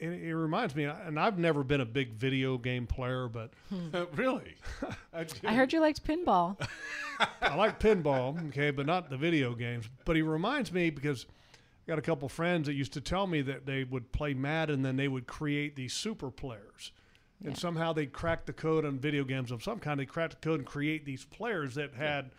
[0.00, 3.52] And it it reminds me, and I've never been a big video game player, but
[3.68, 3.88] hmm.
[3.94, 4.56] uh, really?
[5.14, 6.58] I heard you liked pinball.
[7.40, 9.88] I like pinball, okay, but not the video games.
[10.04, 11.26] But he reminds me because
[11.86, 14.76] I got a couple friends that used to tell me that they would play Madden,
[14.76, 16.92] and then they would create these super players.
[17.44, 20.00] And somehow they'd crack the code on video games of some kind.
[20.00, 22.30] They cracked the code and create these players that had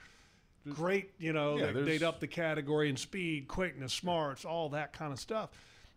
[0.70, 4.94] great, you know, Yeah, they, they'd up the category in speed, quickness, smarts, all that
[4.94, 5.50] kind of stuff.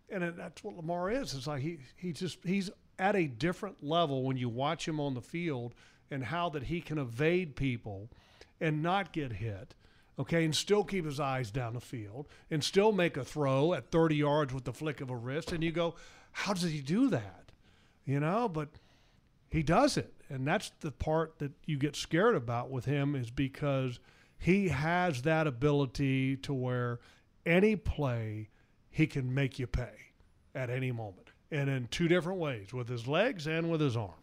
[0.09, 1.33] And it, that's what Lamar is.
[1.33, 5.13] It's like he he just he's at a different level when you watch him on
[5.13, 5.73] the field
[6.11, 8.09] and how that he can evade people
[8.59, 9.75] and not get hit.
[10.17, 13.89] Okay, and still keep his eyes down the field and still make a throw at
[13.89, 15.53] 30 yards with the flick of a wrist.
[15.53, 15.95] And you go,
[16.33, 17.51] how does he do that?
[18.03, 18.67] You know, but
[19.49, 23.31] he does it and that's the part that you get scared about with him is
[23.31, 23.99] because
[24.39, 26.99] he has that ability to where
[27.45, 28.49] any play
[28.89, 29.91] he can make you pay
[30.55, 34.13] at any moment and in two different ways with his legs and with his arm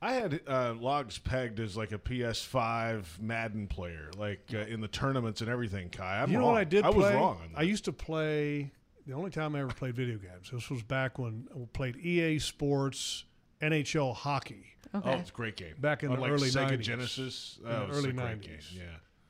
[0.00, 4.88] I had uh, logs pegged as like a PS5 Madden player, like uh, in the
[4.88, 5.88] tournaments and everything.
[5.88, 6.52] Kai, I'm you know wrong.
[6.52, 6.98] what i did I play?
[6.98, 7.38] was wrong.
[7.42, 7.58] On that.
[7.58, 8.70] i used to play
[9.06, 12.38] the only time i ever played video games this was back when we played ea
[12.38, 13.24] sports
[13.62, 15.74] nhl hockey Oh, it's a great game.
[15.78, 16.80] Back in On, the like early Sega 90s.
[16.80, 17.58] Genesis.
[17.62, 18.40] In the Oh, early 90s.
[18.42, 18.82] game, Yeah.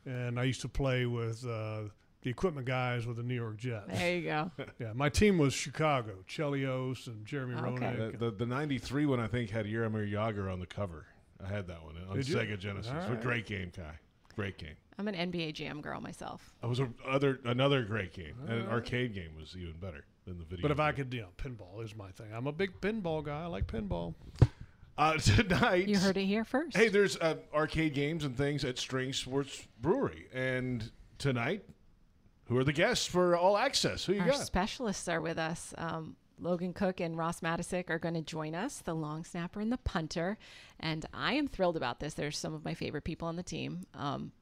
[0.06, 1.82] And i used to play with uh,
[2.22, 4.50] the equipment guys with the new york jets There you go.
[4.78, 7.84] Yeah, my team was Chicago, Chelios and Jeremy Okay.
[7.84, 8.18] Roenick.
[8.18, 11.06] The, the, the 93 one, I think, had Jaromir Jagr on the cover.
[11.44, 12.36] I had that one on Did you?
[12.36, 12.90] Sega Genesis.
[12.90, 13.98] All It's a great game, Kai.
[14.34, 14.76] Great game.
[14.98, 16.54] I'm an NBA Jam girl myself.
[16.62, 18.34] It was a other another great game.
[18.48, 20.62] And an arcade game was even better than the video.
[20.62, 22.26] But if I could, you know, pinball is my thing.
[22.34, 23.42] I'm a big pinball guy.
[23.42, 24.14] I like pinball.
[24.98, 26.76] Uh, tonight, You heard it here first.
[26.76, 31.64] Hey, there's uh, arcade games and things at String Sports Brewery, and tonight,
[32.46, 34.04] who are the guests for All Access?
[34.06, 34.40] Who you Our got?
[34.40, 35.74] specialists are with us.
[35.76, 39.72] Um, Logan Cook and Ross Matiscik are going to join us, the long snapper and
[39.72, 40.38] the punter.
[40.78, 42.14] And I am thrilled about this.
[42.14, 43.86] They're some of my favorite people on the team.
[43.94, 44.32] Um,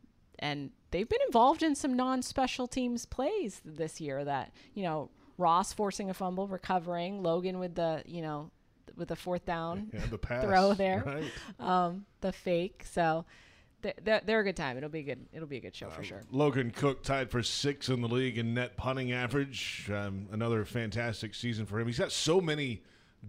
[0.40, 5.10] and they've been involved in some non special teams plays this year that, you know,
[5.38, 8.50] Ross forcing a fumble, recovering, Logan with the, you know,
[8.96, 11.02] with the fourth down yeah, the pass throw there.
[11.04, 11.24] Right.
[11.60, 12.84] um, the fake.
[12.90, 13.24] So
[13.82, 14.76] they're, they're, they're a good time.
[14.76, 15.26] It'll be good.
[15.32, 16.22] It'll be a good show Uh, for sure.
[16.30, 19.90] Logan Cook tied for six in the league in net punting average.
[19.92, 21.86] Um, another fantastic season for him.
[21.86, 22.82] He's got so many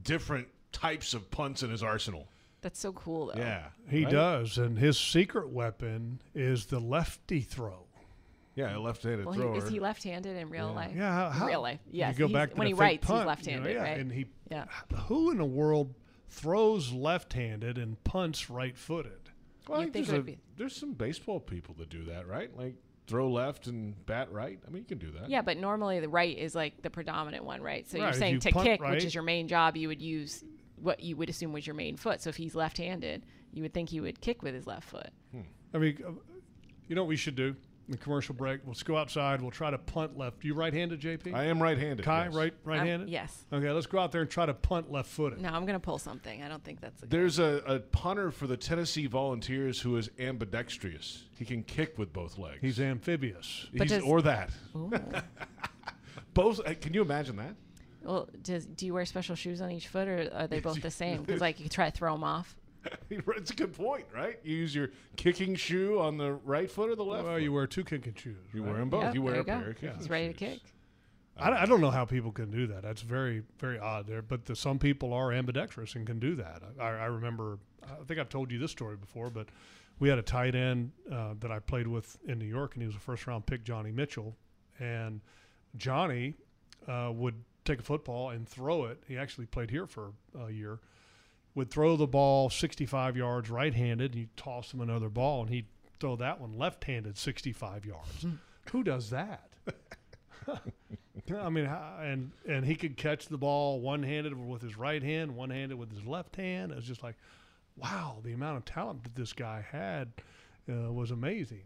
[0.04, 2.28] different types of punts in his arsenal.
[2.62, 3.40] That's so cool, though.
[3.40, 4.12] Yeah, He right?
[4.12, 7.85] does, and his secret weapon is the lefty throw.
[8.56, 9.54] Yeah, a left-handed Well, thrower.
[9.54, 10.94] he, is he left-handed in real life?
[10.96, 11.80] Yeah, how, how- real life.
[11.92, 14.00] you go back to when the he writes, punt, he's you know, left-handed, yeah, right?
[14.00, 14.26] and he.
[14.50, 14.66] Yeah.
[15.08, 15.94] Who in the world
[16.30, 19.30] throws left-handed and punts right-footed?
[19.68, 22.56] Well, I think think there's, a- there's some baseball people that do that, right?
[22.56, 22.76] Like
[23.08, 24.60] throw left and bat right.
[24.66, 25.30] I mean, you can do that.
[25.30, 27.88] Yeah, but normally the right is like the predominant one, right?
[27.90, 30.02] So Right, you're saying you to kick, right- which is your main job, you would
[30.02, 30.44] use
[30.78, 32.22] what you would assume was your main foot.
[32.22, 35.10] So if he's left-handed, you would think he would kick with his left foot.
[35.74, 36.12] I mean, uh,
[36.88, 37.56] you know what we should do?
[37.88, 39.44] In the commercial break, let's go outside.
[39.44, 40.44] We'll try to punt left.
[40.44, 41.36] You right-handed, JP?
[41.36, 42.04] I am right-handed.
[42.04, 42.34] Kai, yes.
[42.34, 43.10] right, Um, right-handed.
[43.10, 43.46] yes.
[43.54, 45.40] Okay, let's go out there and try to punt left-footed.
[45.40, 46.42] No, I'm gonna pull something.
[46.42, 47.04] I don't think that's.
[47.04, 51.26] A There's a, a punter for the Tennessee Volunteers who is ambidextrous.
[51.38, 52.58] He can kick with both legs.
[52.62, 53.68] He's amphibious.
[53.72, 54.50] But He's- does- or that.
[56.34, 56.62] Both.
[56.66, 57.56] uh, Can you imagine that?
[58.04, 60.92] well, does do you wear special shoes on each foot, or are they both the
[60.92, 61.22] same?
[61.26, 62.56] Because like you try to throw them off.
[63.10, 64.40] it's a good point, right?
[64.44, 67.26] You use your kicking shoe on the right foot or the left.
[67.26, 67.44] Well, foot?
[67.44, 68.38] you wear two kicking shoes.
[68.54, 68.72] You right?
[68.72, 69.04] wear them both.
[69.04, 69.58] Yep, you wear there a go.
[69.60, 70.62] pair of kicking He's ready to kick.
[71.38, 72.84] I, I don't know how people can do that.
[72.84, 74.22] That's very, very odd there.
[74.22, 76.62] But the, some people are ambidextrous and can do that.
[76.80, 79.48] I, I remember, I think I've told you this story before, but
[80.00, 82.88] we had a tight end uh, that I played with in New York, and he
[82.88, 84.36] was a first round pick, Johnny Mitchell.
[84.80, 85.22] And
[85.78, 86.36] Johnny
[86.88, 89.04] uh, would take a football and throw it.
[89.08, 90.80] He actually played here for a year.
[91.56, 95.50] Would throw the ball 65 yards right handed, and you toss him another ball, and
[95.50, 95.68] he'd
[96.00, 98.26] throw that one left handed 65 yards.
[98.72, 99.50] Who does that?
[101.34, 105.36] I mean, and and he could catch the ball one handed with his right hand,
[105.36, 106.72] one handed with his left hand.
[106.72, 107.16] It was just like,
[107.78, 110.12] wow, the amount of talent that this guy had
[110.70, 111.64] uh, was amazing.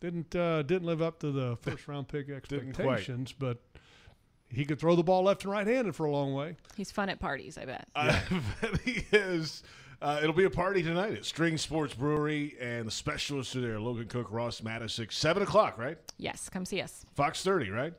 [0.00, 3.60] Didn't uh, didn't live up to the first round pick expectations, but
[4.52, 6.56] he could throw the ball left and right handed for a long way.
[6.76, 7.88] He's fun at parties, I bet.
[7.94, 8.20] I
[8.60, 9.62] bet he is.
[10.00, 13.78] Uh, it'll be a party tonight at String Sports Brewery, and the specialists are there:
[13.78, 15.12] Logan Cook, Ross Matiscik.
[15.12, 15.98] Seven o'clock, right?
[16.18, 17.04] yes, come see us.
[17.14, 17.94] Fox thirty, right?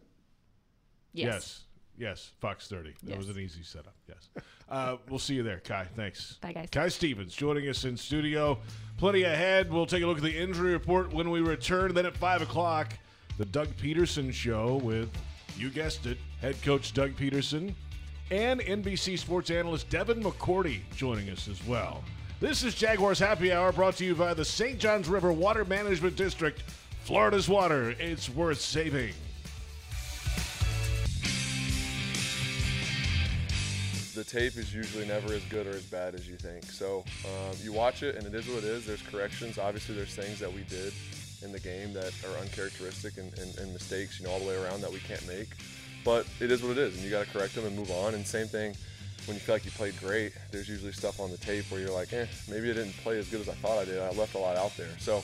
[1.13, 1.25] Yes.
[1.33, 1.63] Yes,
[1.97, 2.95] Yes, Fox 30.
[3.03, 3.93] That was an easy setup.
[4.07, 4.29] Yes.
[4.69, 5.85] Uh, we'll see you there, Kai.
[5.95, 6.37] Thanks.
[6.41, 6.69] Bye, guys.
[6.71, 8.57] Kai Stevens joining us in studio.
[8.97, 9.71] Plenty ahead.
[9.71, 11.93] We'll take a look at the injury report when we return.
[11.93, 12.93] Then at 5 o'clock,
[13.37, 15.09] the Doug Pederson Show with,
[15.57, 17.73] you guessed it, head coach Doug Pederson
[18.31, 22.03] and NBC sports analyst Devin McCourty joining us as well.
[22.39, 24.79] This is Jaguars Happy Hour brought to you by the St.
[24.79, 26.63] Johns River Water Management District.
[27.03, 29.13] Florida's water, it's worth saving.
[34.13, 36.63] the tape is usually never as good or as bad as you think.
[36.65, 38.85] So um, you watch it, and it is what it is.
[38.85, 39.57] There's corrections.
[39.57, 40.93] Obviously, there's things that we did
[41.43, 44.55] in the game that are uncharacteristic and, and, and mistakes, you know, all the way
[44.55, 45.49] around that we can't make.
[46.03, 48.13] But it is what it is, and you got to correct them and move on.
[48.13, 48.75] And same thing
[49.25, 51.91] when you feel like you played great, there's usually stuff on the tape where you're
[51.91, 53.99] like, eh, maybe I didn't play as good as I thought I did.
[53.99, 54.89] I left a lot out there.
[54.99, 55.23] So,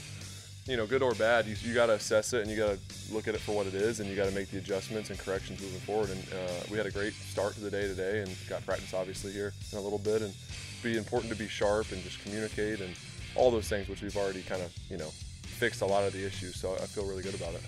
[0.67, 3.13] you know, good or bad, you, you got to assess it and you got to
[3.13, 5.19] look at it for what it is, and you got to make the adjustments and
[5.19, 6.09] corrections moving forward.
[6.11, 9.33] And uh, we had a great start to the day today, and got practice obviously
[9.33, 10.33] here in a little bit, and
[10.81, 12.95] be important to be sharp and just communicate and
[13.35, 15.11] all those things, which we've already kind of, you know,
[15.59, 16.55] fixed a lot of the issues.
[16.55, 17.61] So I feel really good about it.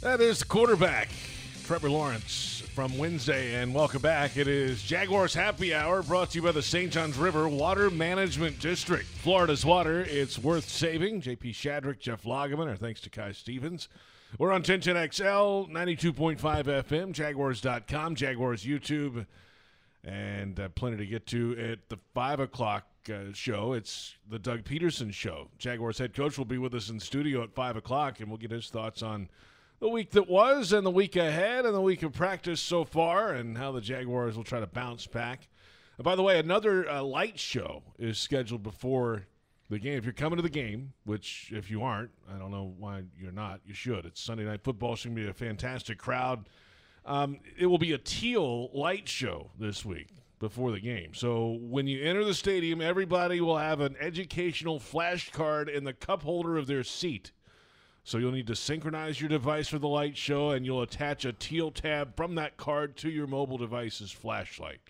[0.00, 1.08] That is the quarterback,
[1.64, 4.36] Trevor Lawrence from Wednesday, and welcome back.
[4.36, 6.90] It is Jaguars Happy Hour brought to you by the St.
[6.90, 9.04] Johns River Water Management District.
[9.04, 11.20] Florida's water, it's worth saving.
[11.20, 13.88] JP Shadrick, Jeff Lageman, our thanks to Kai Stevens.
[14.36, 19.26] We're on 1010XL, 92.5 FM, Jaguars.com, Jaguars YouTube,
[20.02, 23.72] and uh, plenty to get to at the 5 o'clock uh, show.
[23.72, 25.48] It's the Doug Pederson show.
[25.58, 28.50] Jaguars head coach will be with us in studio at 5 o'clock, and we'll get
[28.50, 29.28] his thoughts on
[29.80, 33.32] the week that was and the week ahead and the week of practice so far
[33.32, 35.48] and how the Jaguars will try to bounce back.
[35.98, 39.26] Uh, by the way, another uh, light show is scheduled before
[39.68, 39.98] the game.
[39.98, 43.32] If you're coming to the game, which if you aren't, I don't know why you're
[43.32, 44.04] not, you should.
[44.04, 44.92] It's Sunday Night Football.
[44.92, 46.48] It's going to be a fantastic crowd.
[47.04, 50.08] Um, it will be a teal light show this week
[50.42, 51.14] before the game.
[51.14, 56.24] So when you enter the stadium, everybody will have an educational flashcard in the cup
[56.24, 57.30] holder of their seat.
[58.02, 61.32] So you'll need to synchronize your device for the light show, and you'll attach a
[61.32, 64.80] teal tab from that card to your mobile device's flashlight.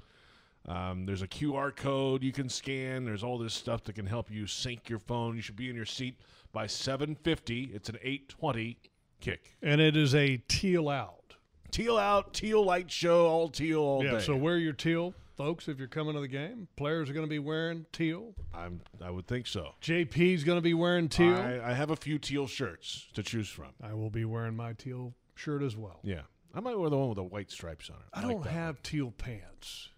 [0.66, 3.04] Um, there's a QR code you can scan.
[3.04, 5.36] There's all this stuff that can help you sync your phone.
[5.36, 6.18] You should be in your seat
[6.52, 7.74] by 7:50.
[7.74, 8.78] It's an 8:20
[9.20, 9.54] kick.
[9.60, 11.34] And it is a teal out.
[11.70, 14.20] Teal out, teal light show, all teal all yeah, day.
[14.20, 16.68] so wear your teal, folks, if you're coming to the game.
[16.76, 18.34] Players are going to be wearing teal.
[18.54, 19.74] I'm, I would think so.
[19.82, 21.34] JP's going to be wearing teal.
[21.34, 23.70] I, I have a few teal shirts to choose from.
[23.82, 25.98] I will be wearing my teal shirt as well.
[26.04, 26.22] Yeah,
[26.54, 28.02] I might wear the one with the white stripes on it.
[28.12, 29.88] I like don't have teal pants.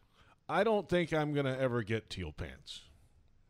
[0.48, 2.82] I don't think I'm gonna ever get teal pants,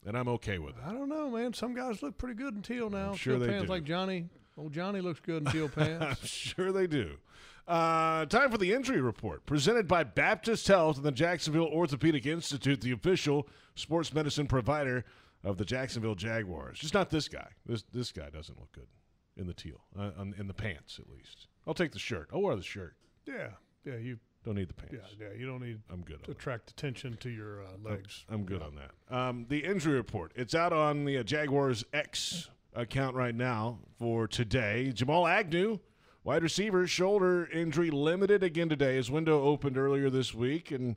[0.04, 0.82] and I'm okay with it.
[0.84, 1.52] I don't know, man.
[1.54, 3.14] Some guys look pretty good in teal now.
[3.14, 3.72] sure teal they pants do.
[3.72, 4.28] like Johnny.
[4.56, 5.90] Old Johnny looks good in teal pants.
[6.00, 6.28] I'm pants.
[6.28, 7.18] sure they do.
[7.66, 12.80] Uh, time for the injury report, presented by Baptist Health and the Jacksonville Orthopedic Institute,
[12.82, 15.04] the official sports medicine provider
[15.42, 16.78] of the Jacksonville Jaguars.
[16.78, 17.48] Just not this guy.
[17.64, 18.88] This this guy doesn't look good
[19.36, 21.46] in the teal, uh, on, in the pants at least.
[21.66, 22.28] I'll take the shirt.
[22.34, 22.96] I'll wear the shirt.
[23.26, 23.48] yeah,
[23.84, 23.96] yeah.
[23.96, 24.94] You, Don't need the pants.
[25.18, 25.38] yeah, yeah.
[25.38, 26.16] You don't need I'm good.
[26.16, 26.36] On to that.
[26.36, 28.24] attract attention to your uh, legs.
[28.28, 29.16] I'm good on that.
[29.16, 30.32] Um, the injury report.
[30.36, 34.92] It's out on the uh, Jaguars X account right now for today.
[34.94, 35.78] Jamal Agnew,
[36.24, 38.96] wide receiver, shoulder injury limited again today.
[38.96, 40.96] His window opened earlier this week and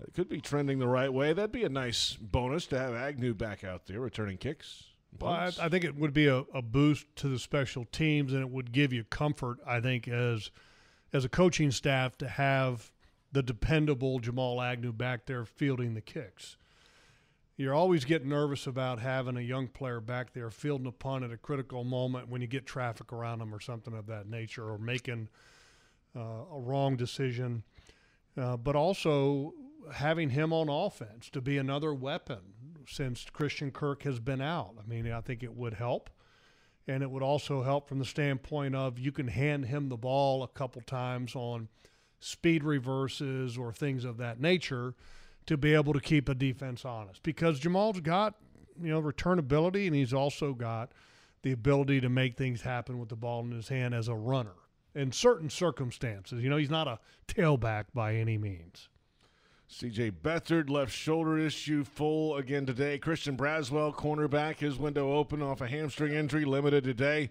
[0.00, 1.32] it could be trending the right way.
[1.32, 4.84] That'd be a nice bonus to have Agnew back out there returning kicks.
[5.18, 5.50] Well, I.
[5.60, 8.72] I think it would be a, a boost to the special teams, and it would
[8.72, 9.58] give you comfort.
[9.66, 10.50] I think as
[11.12, 12.92] as a coaching staff to have
[13.32, 16.56] the dependable Jamal Agnew back there fielding the kicks.
[17.60, 21.30] You're always getting nervous about having a young player back there fielding a punt at
[21.30, 24.78] a critical moment when you get traffic around them or something of that nature, or
[24.78, 25.28] making
[26.16, 27.62] uh, a wrong decision.
[28.34, 29.52] Uh, but also
[29.92, 32.38] having him on offense to be another weapon
[32.88, 34.76] since Christian Kirk has been out.
[34.82, 36.08] I mean, I think it would help.
[36.88, 40.42] And it would also help from the standpoint of you can hand him the ball
[40.42, 41.68] a couple times on
[42.20, 44.94] speed reverses or things of that nature
[45.46, 47.22] to be able to keep a defense honest.
[47.22, 48.34] Because Jamal's got,
[48.80, 50.92] you know, returnability and he's also got
[51.42, 54.54] the ability to make things happen with the ball in his hand as a runner
[54.94, 56.42] in certain circumstances.
[56.42, 58.88] You know, he's not a tailback by any means.
[59.70, 62.98] CJ Beathard, left shoulder issue, full again today.
[62.98, 67.30] Christian Braswell, cornerback, his window open off a hamstring injury, limited today.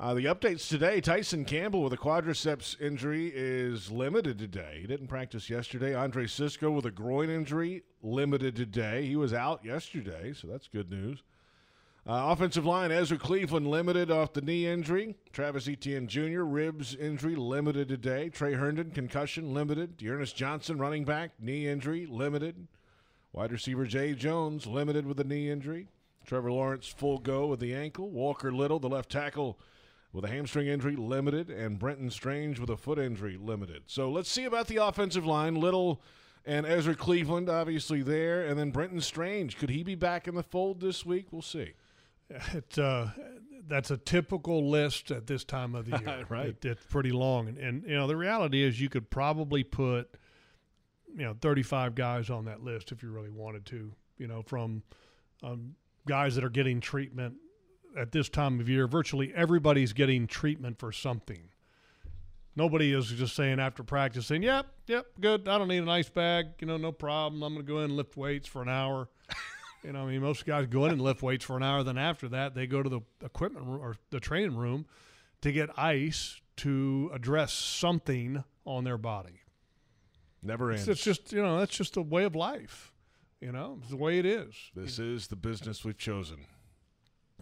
[0.00, 4.78] Uh, the updates today Tyson Campbell with a quadriceps injury is limited today.
[4.80, 5.94] He didn't practice yesterday.
[5.94, 9.04] Andre Cisco with a groin injury, limited today.
[9.04, 11.22] He was out yesterday, so that's good news.
[12.06, 15.16] Uh, offensive line, Ezra Cleveland limited off the knee injury.
[15.34, 18.30] Travis Etienne Jr., ribs injury, limited today.
[18.30, 19.98] Tre Herndon, concussion, limited.
[19.98, 22.68] D'Ernest Johnson, running back, knee injury, limited.
[23.34, 25.88] Wide receiver Zay Jones, limited with a knee injury.
[26.24, 28.08] Trevor Lawrence, full go with the ankle.
[28.08, 29.58] Walker Little, the left tackle,
[30.12, 31.50] with a hamstring injury, limited.
[31.50, 33.84] And Brenton Strange with a foot injury, limited.
[33.86, 35.54] So let's see about the offensive line.
[35.54, 36.02] Little
[36.44, 38.44] and Ezra Cleveland, obviously, there.
[38.44, 39.56] And then Brenton Strange.
[39.58, 41.26] Could he be back in the fold this week?
[41.30, 41.72] We'll see.
[42.52, 43.10] It's uh,
[43.66, 46.24] that's a typical list at this time of the year.
[46.28, 46.48] Right.
[46.48, 50.14] It, it's pretty long, and, and you know the reality is you could probably put
[51.16, 53.92] you know 35 guys on that list if you really wanted to.
[54.16, 54.82] You know, from
[55.42, 55.74] um,
[56.06, 57.34] guys that are getting treatment
[57.96, 61.48] at this time of year, virtually everybody's getting treatment for something.
[62.56, 65.48] Nobody is just saying after practice, saying, "Yep, yep, good.
[65.48, 66.48] I don't need an ice bag.
[66.60, 67.42] You know, no problem.
[67.42, 69.08] I'm going to go in and lift weights for an hour."
[69.84, 71.82] you know, I mean, most guys go in and lift weights for an hour.
[71.84, 74.86] Then after that, they go to the equipment room or the training room
[75.42, 79.40] to get ice to address something on their body.
[80.42, 80.88] Never ends.
[80.88, 82.92] it's just you know that's just a way of life.
[83.40, 84.54] You know, it's the way it is.
[84.74, 86.46] this is the business we've chosen.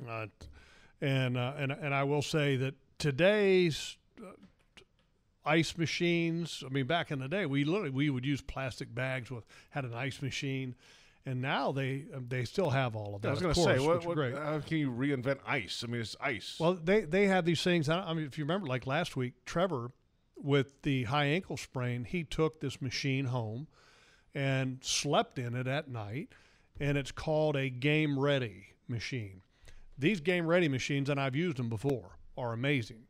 [0.07, 0.27] Uh,
[1.01, 4.31] and uh, and and I will say that today's uh,
[5.45, 6.63] ice machines.
[6.65, 9.85] I mean, back in the day, we literally we would use plastic bags with had
[9.85, 10.75] an ice machine,
[11.25, 13.29] and now they um, they still have all of that.
[13.29, 14.35] I was going to say, what, what, great.
[14.35, 15.85] how can you reinvent ice?
[15.87, 16.57] I mean, it's ice.
[16.59, 17.89] Well, they they have these things.
[17.89, 19.93] I I mean, if you remember, like last week, Trevor
[20.41, 23.67] with the high ankle sprain, he took this machine home
[24.35, 26.29] and slept in it at night,
[26.79, 29.43] and it's called a game ready machine.
[29.99, 33.03] These game ready machines, and I've used them before, are amazing.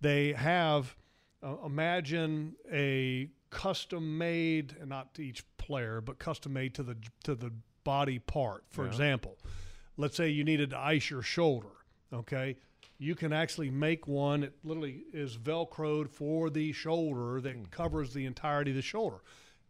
[0.00, 0.96] They have
[1.42, 6.96] uh, imagine a custom made, and not to each player, but custom made to the
[7.24, 7.52] to the
[7.84, 8.64] body part.
[8.70, 9.36] For example,
[9.96, 11.68] let's say you needed to ice your shoulder.
[12.12, 12.56] Okay,
[12.98, 18.24] you can actually make one that literally is velcroed for the shoulder that covers the
[18.24, 19.18] entirety of the shoulder.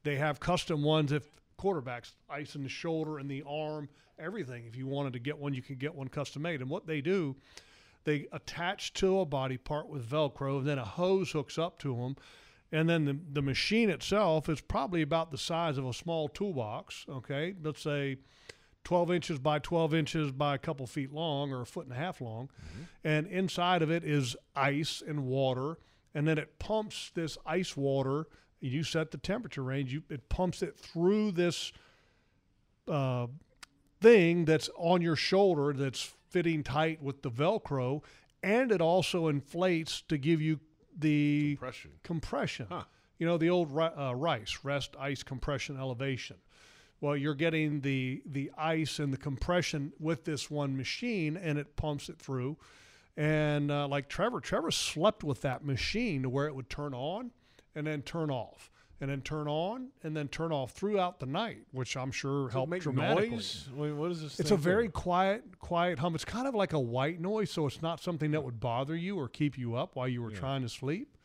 [0.05, 1.29] They have custom ones if
[1.63, 3.89] quarterbacks ice in the shoulder and the arm,
[4.19, 4.65] everything.
[4.67, 6.61] If you wanted to get one, you can get one custom made.
[6.61, 7.37] And what they do,
[8.05, 11.97] they attach to a body part with Velcro, and then a hose hooks up to
[11.97, 12.17] them.
[12.73, 17.05] And then the, the machine itself is probably about the size of a small toolbox.
[17.09, 18.17] Okay, let's say
[18.85, 21.99] 12 inches by 12 inches by a couple feet long or a foot and a
[21.99, 22.47] half long.
[22.47, 22.83] Mm-hmm.
[23.05, 25.77] And inside of it is ice and water.
[26.15, 28.27] And then it pumps this ice water.
[28.63, 31.73] You set the temperature range, you, it pumps it through this
[32.89, 33.27] uh,
[34.01, 38.03] thing that's on your shoulder that's fitting tight with the Velcro.
[38.43, 40.61] And it also inflates to give you
[40.97, 41.91] the Compression.
[42.03, 42.67] compression.
[42.69, 42.85] Huh.
[43.19, 46.37] You know the old uh, rice rest ice compression elevation.
[47.01, 51.77] Well, you're getting the the ice and the compression with this one machine, and it
[51.77, 52.57] pumps it through.
[53.17, 57.31] And uh, like Trevor, Trevor slept with that machine to where it would turn on
[57.75, 58.71] and then turn off,
[59.01, 62.53] and then turn on and then turn off throughout the night, which I'm sure Does
[62.53, 63.31] helped make dramatically.
[63.31, 63.69] noise?
[63.77, 64.39] Mean, what is this?
[64.41, 66.15] It's a very quiet, quiet hum.
[66.15, 69.19] It's kind of like a white noise, so it's not something that would bother you
[69.19, 71.17] or keep you up while you were trying to sleep.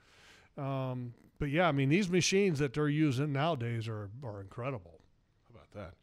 [0.58, 5.00] Um, but yeah, I mean, these machines that they're using nowadays are are incredible.
[5.48, 5.94] How about that?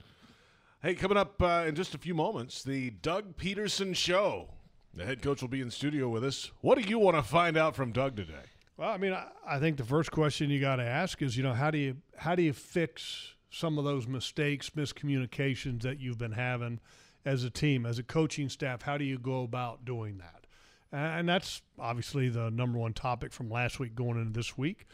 [0.81, 4.51] Hey, coming up uh, in just a few moments, the Doug Pederson Show.
[4.97, 6.53] The head coach will be in studio with us.
[6.61, 8.45] What do you want to find out from Doug today?
[8.77, 11.43] Well, I mean, I, I think the first question you got to ask is, you
[11.43, 16.19] know, how do you how do you fix some of those mistakes, miscommunications that you've
[16.19, 16.81] been having
[17.25, 18.83] as a team, as a coaching staff?
[18.83, 20.47] How do you go about doing that?
[20.93, 24.87] And that's obviously the number one topic from last week going into this week.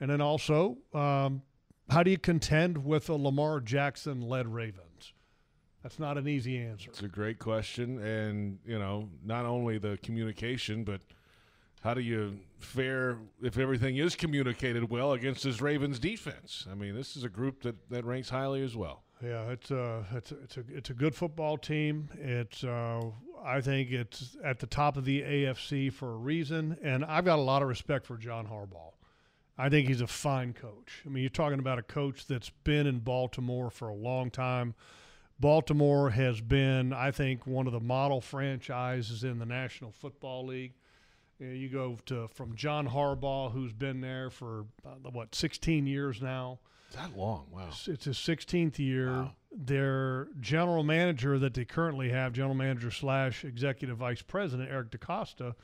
[0.00, 1.42] And then also, um,
[1.90, 5.12] how do you contend with a Lamar Jackson led Ravens?
[5.82, 6.90] That's not an easy answer.
[6.90, 11.00] It's a great question, and you know, not only the communication, but
[11.82, 16.66] how do you fare if everything is communicated well against this Ravens defense?
[16.70, 19.02] I mean, this is a group that, that ranks highly as well.
[19.22, 22.08] Yeah, it's a it's a, it's a it's a good football team.
[22.14, 23.00] It's uh,
[23.44, 27.38] I think it's at the top of the AFC for a reason, and I've got
[27.38, 28.92] a lot of respect for John Harbaugh.
[29.58, 31.02] I think he's a fine coach.
[31.06, 34.74] I mean, you're talking about a coach that's been in Baltimore for a long time.
[35.38, 40.72] Baltimore has been, I think, one of the model franchises in the National Football League.
[41.42, 45.86] You, know, you go to from John Harbaugh, who's been there for uh, what 16
[45.86, 46.60] years now.
[46.94, 47.62] That long, wow.
[47.62, 49.08] It's- It's his 16th year.
[49.10, 49.32] Wow.
[49.50, 55.54] Their general manager that they currently have, general manager slash executive vice president Eric DeCosta,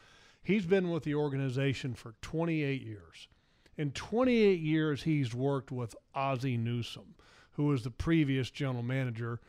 [0.42, 3.28] he's been with the organization for 28 years.
[3.76, 7.14] In 28 years, he's worked with Ozzie Newsome,
[7.52, 9.40] who was the previous general manager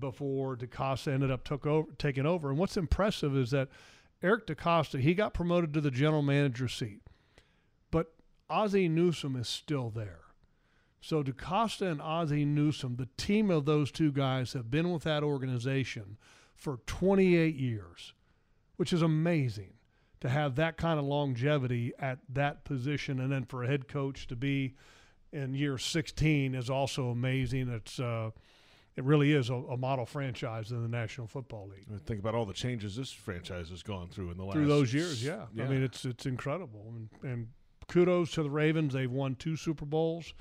[0.00, 2.48] before DeCosta ended up took over, taking over.
[2.48, 3.68] And what's impressive is that
[4.22, 7.02] Eric DeCosta, he got promoted to the general manager seat,
[7.90, 8.14] but
[8.50, 10.20] Ozzie Newsome is still there.
[11.00, 15.22] So DeCosta and Ozzie Newsome, the team of those two guys, have been with that
[15.22, 16.16] organization
[16.56, 18.14] for 28 years,
[18.76, 19.74] which is amazing
[20.20, 24.26] to have that kind of longevity at that position, and then for a head coach
[24.26, 24.74] to be
[25.32, 27.68] in year 16 is also amazing.
[27.68, 28.30] It's uh,
[28.98, 31.84] it really is a, a model franchise in the National Football League.
[31.88, 34.54] I mean, Think about all the changes this franchise has gone through in the last
[34.54, 35.46] Through those years, yeah.
[35.54, 35.64] yeah.
[35.64, 37.46] I mean, it's it's incredible, and, and
[37.86, 38.92] kudos to the Ravens.
[38.94, 40.34] They've won two Super Bowls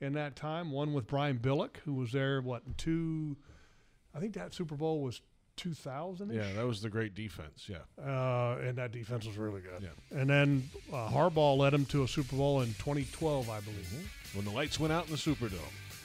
[0.00, 0.72] in that time.
[0.72, 3.36] One with Brian Billick, who was there what in two,
[4.14, 5.20] I think that Super Bowl was
[5.56, 7.68] 2000 Yeah, that was the great defense.
[7.68, 7.78] Yeah.
[8.04, 9.82] uh, and that defense was really good.
[9.82, 10.18] Yeah.
[10.18, 14.10] And then uh, Harbaugh led him to a Super Bowl in 2012, I believe.
[14.34, 15.58] When the lights went out in the Superdome,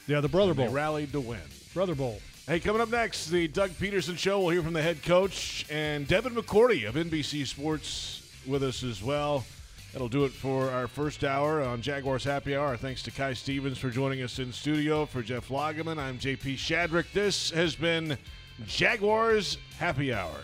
[0.08, 0.70] Yeah, the Brother Bowl.
[0.70, 1.40] rallied to win.
[1.76, 2.22] Brother Bowl.
[2.48, 4.40] Hey, coming up next, the Doug Pederson Show.
[4.40, 9.04] We'll hear from the head coach and Devin McCourty of NBC Sports with us as
[9.04, 9.44] well.
[9.92, 12.78] That'll do it for our first hour on Jaguars Happy Hour.
[12.78, 15.06] Thanks to Kai Stevens for joining us in studio.
[15.06, 17.12] For Jeff Lageman, I'm JP Shadrick.
[17.12, 18.18] This has been
[18.66, 20.38] Jaguars Happy Hour.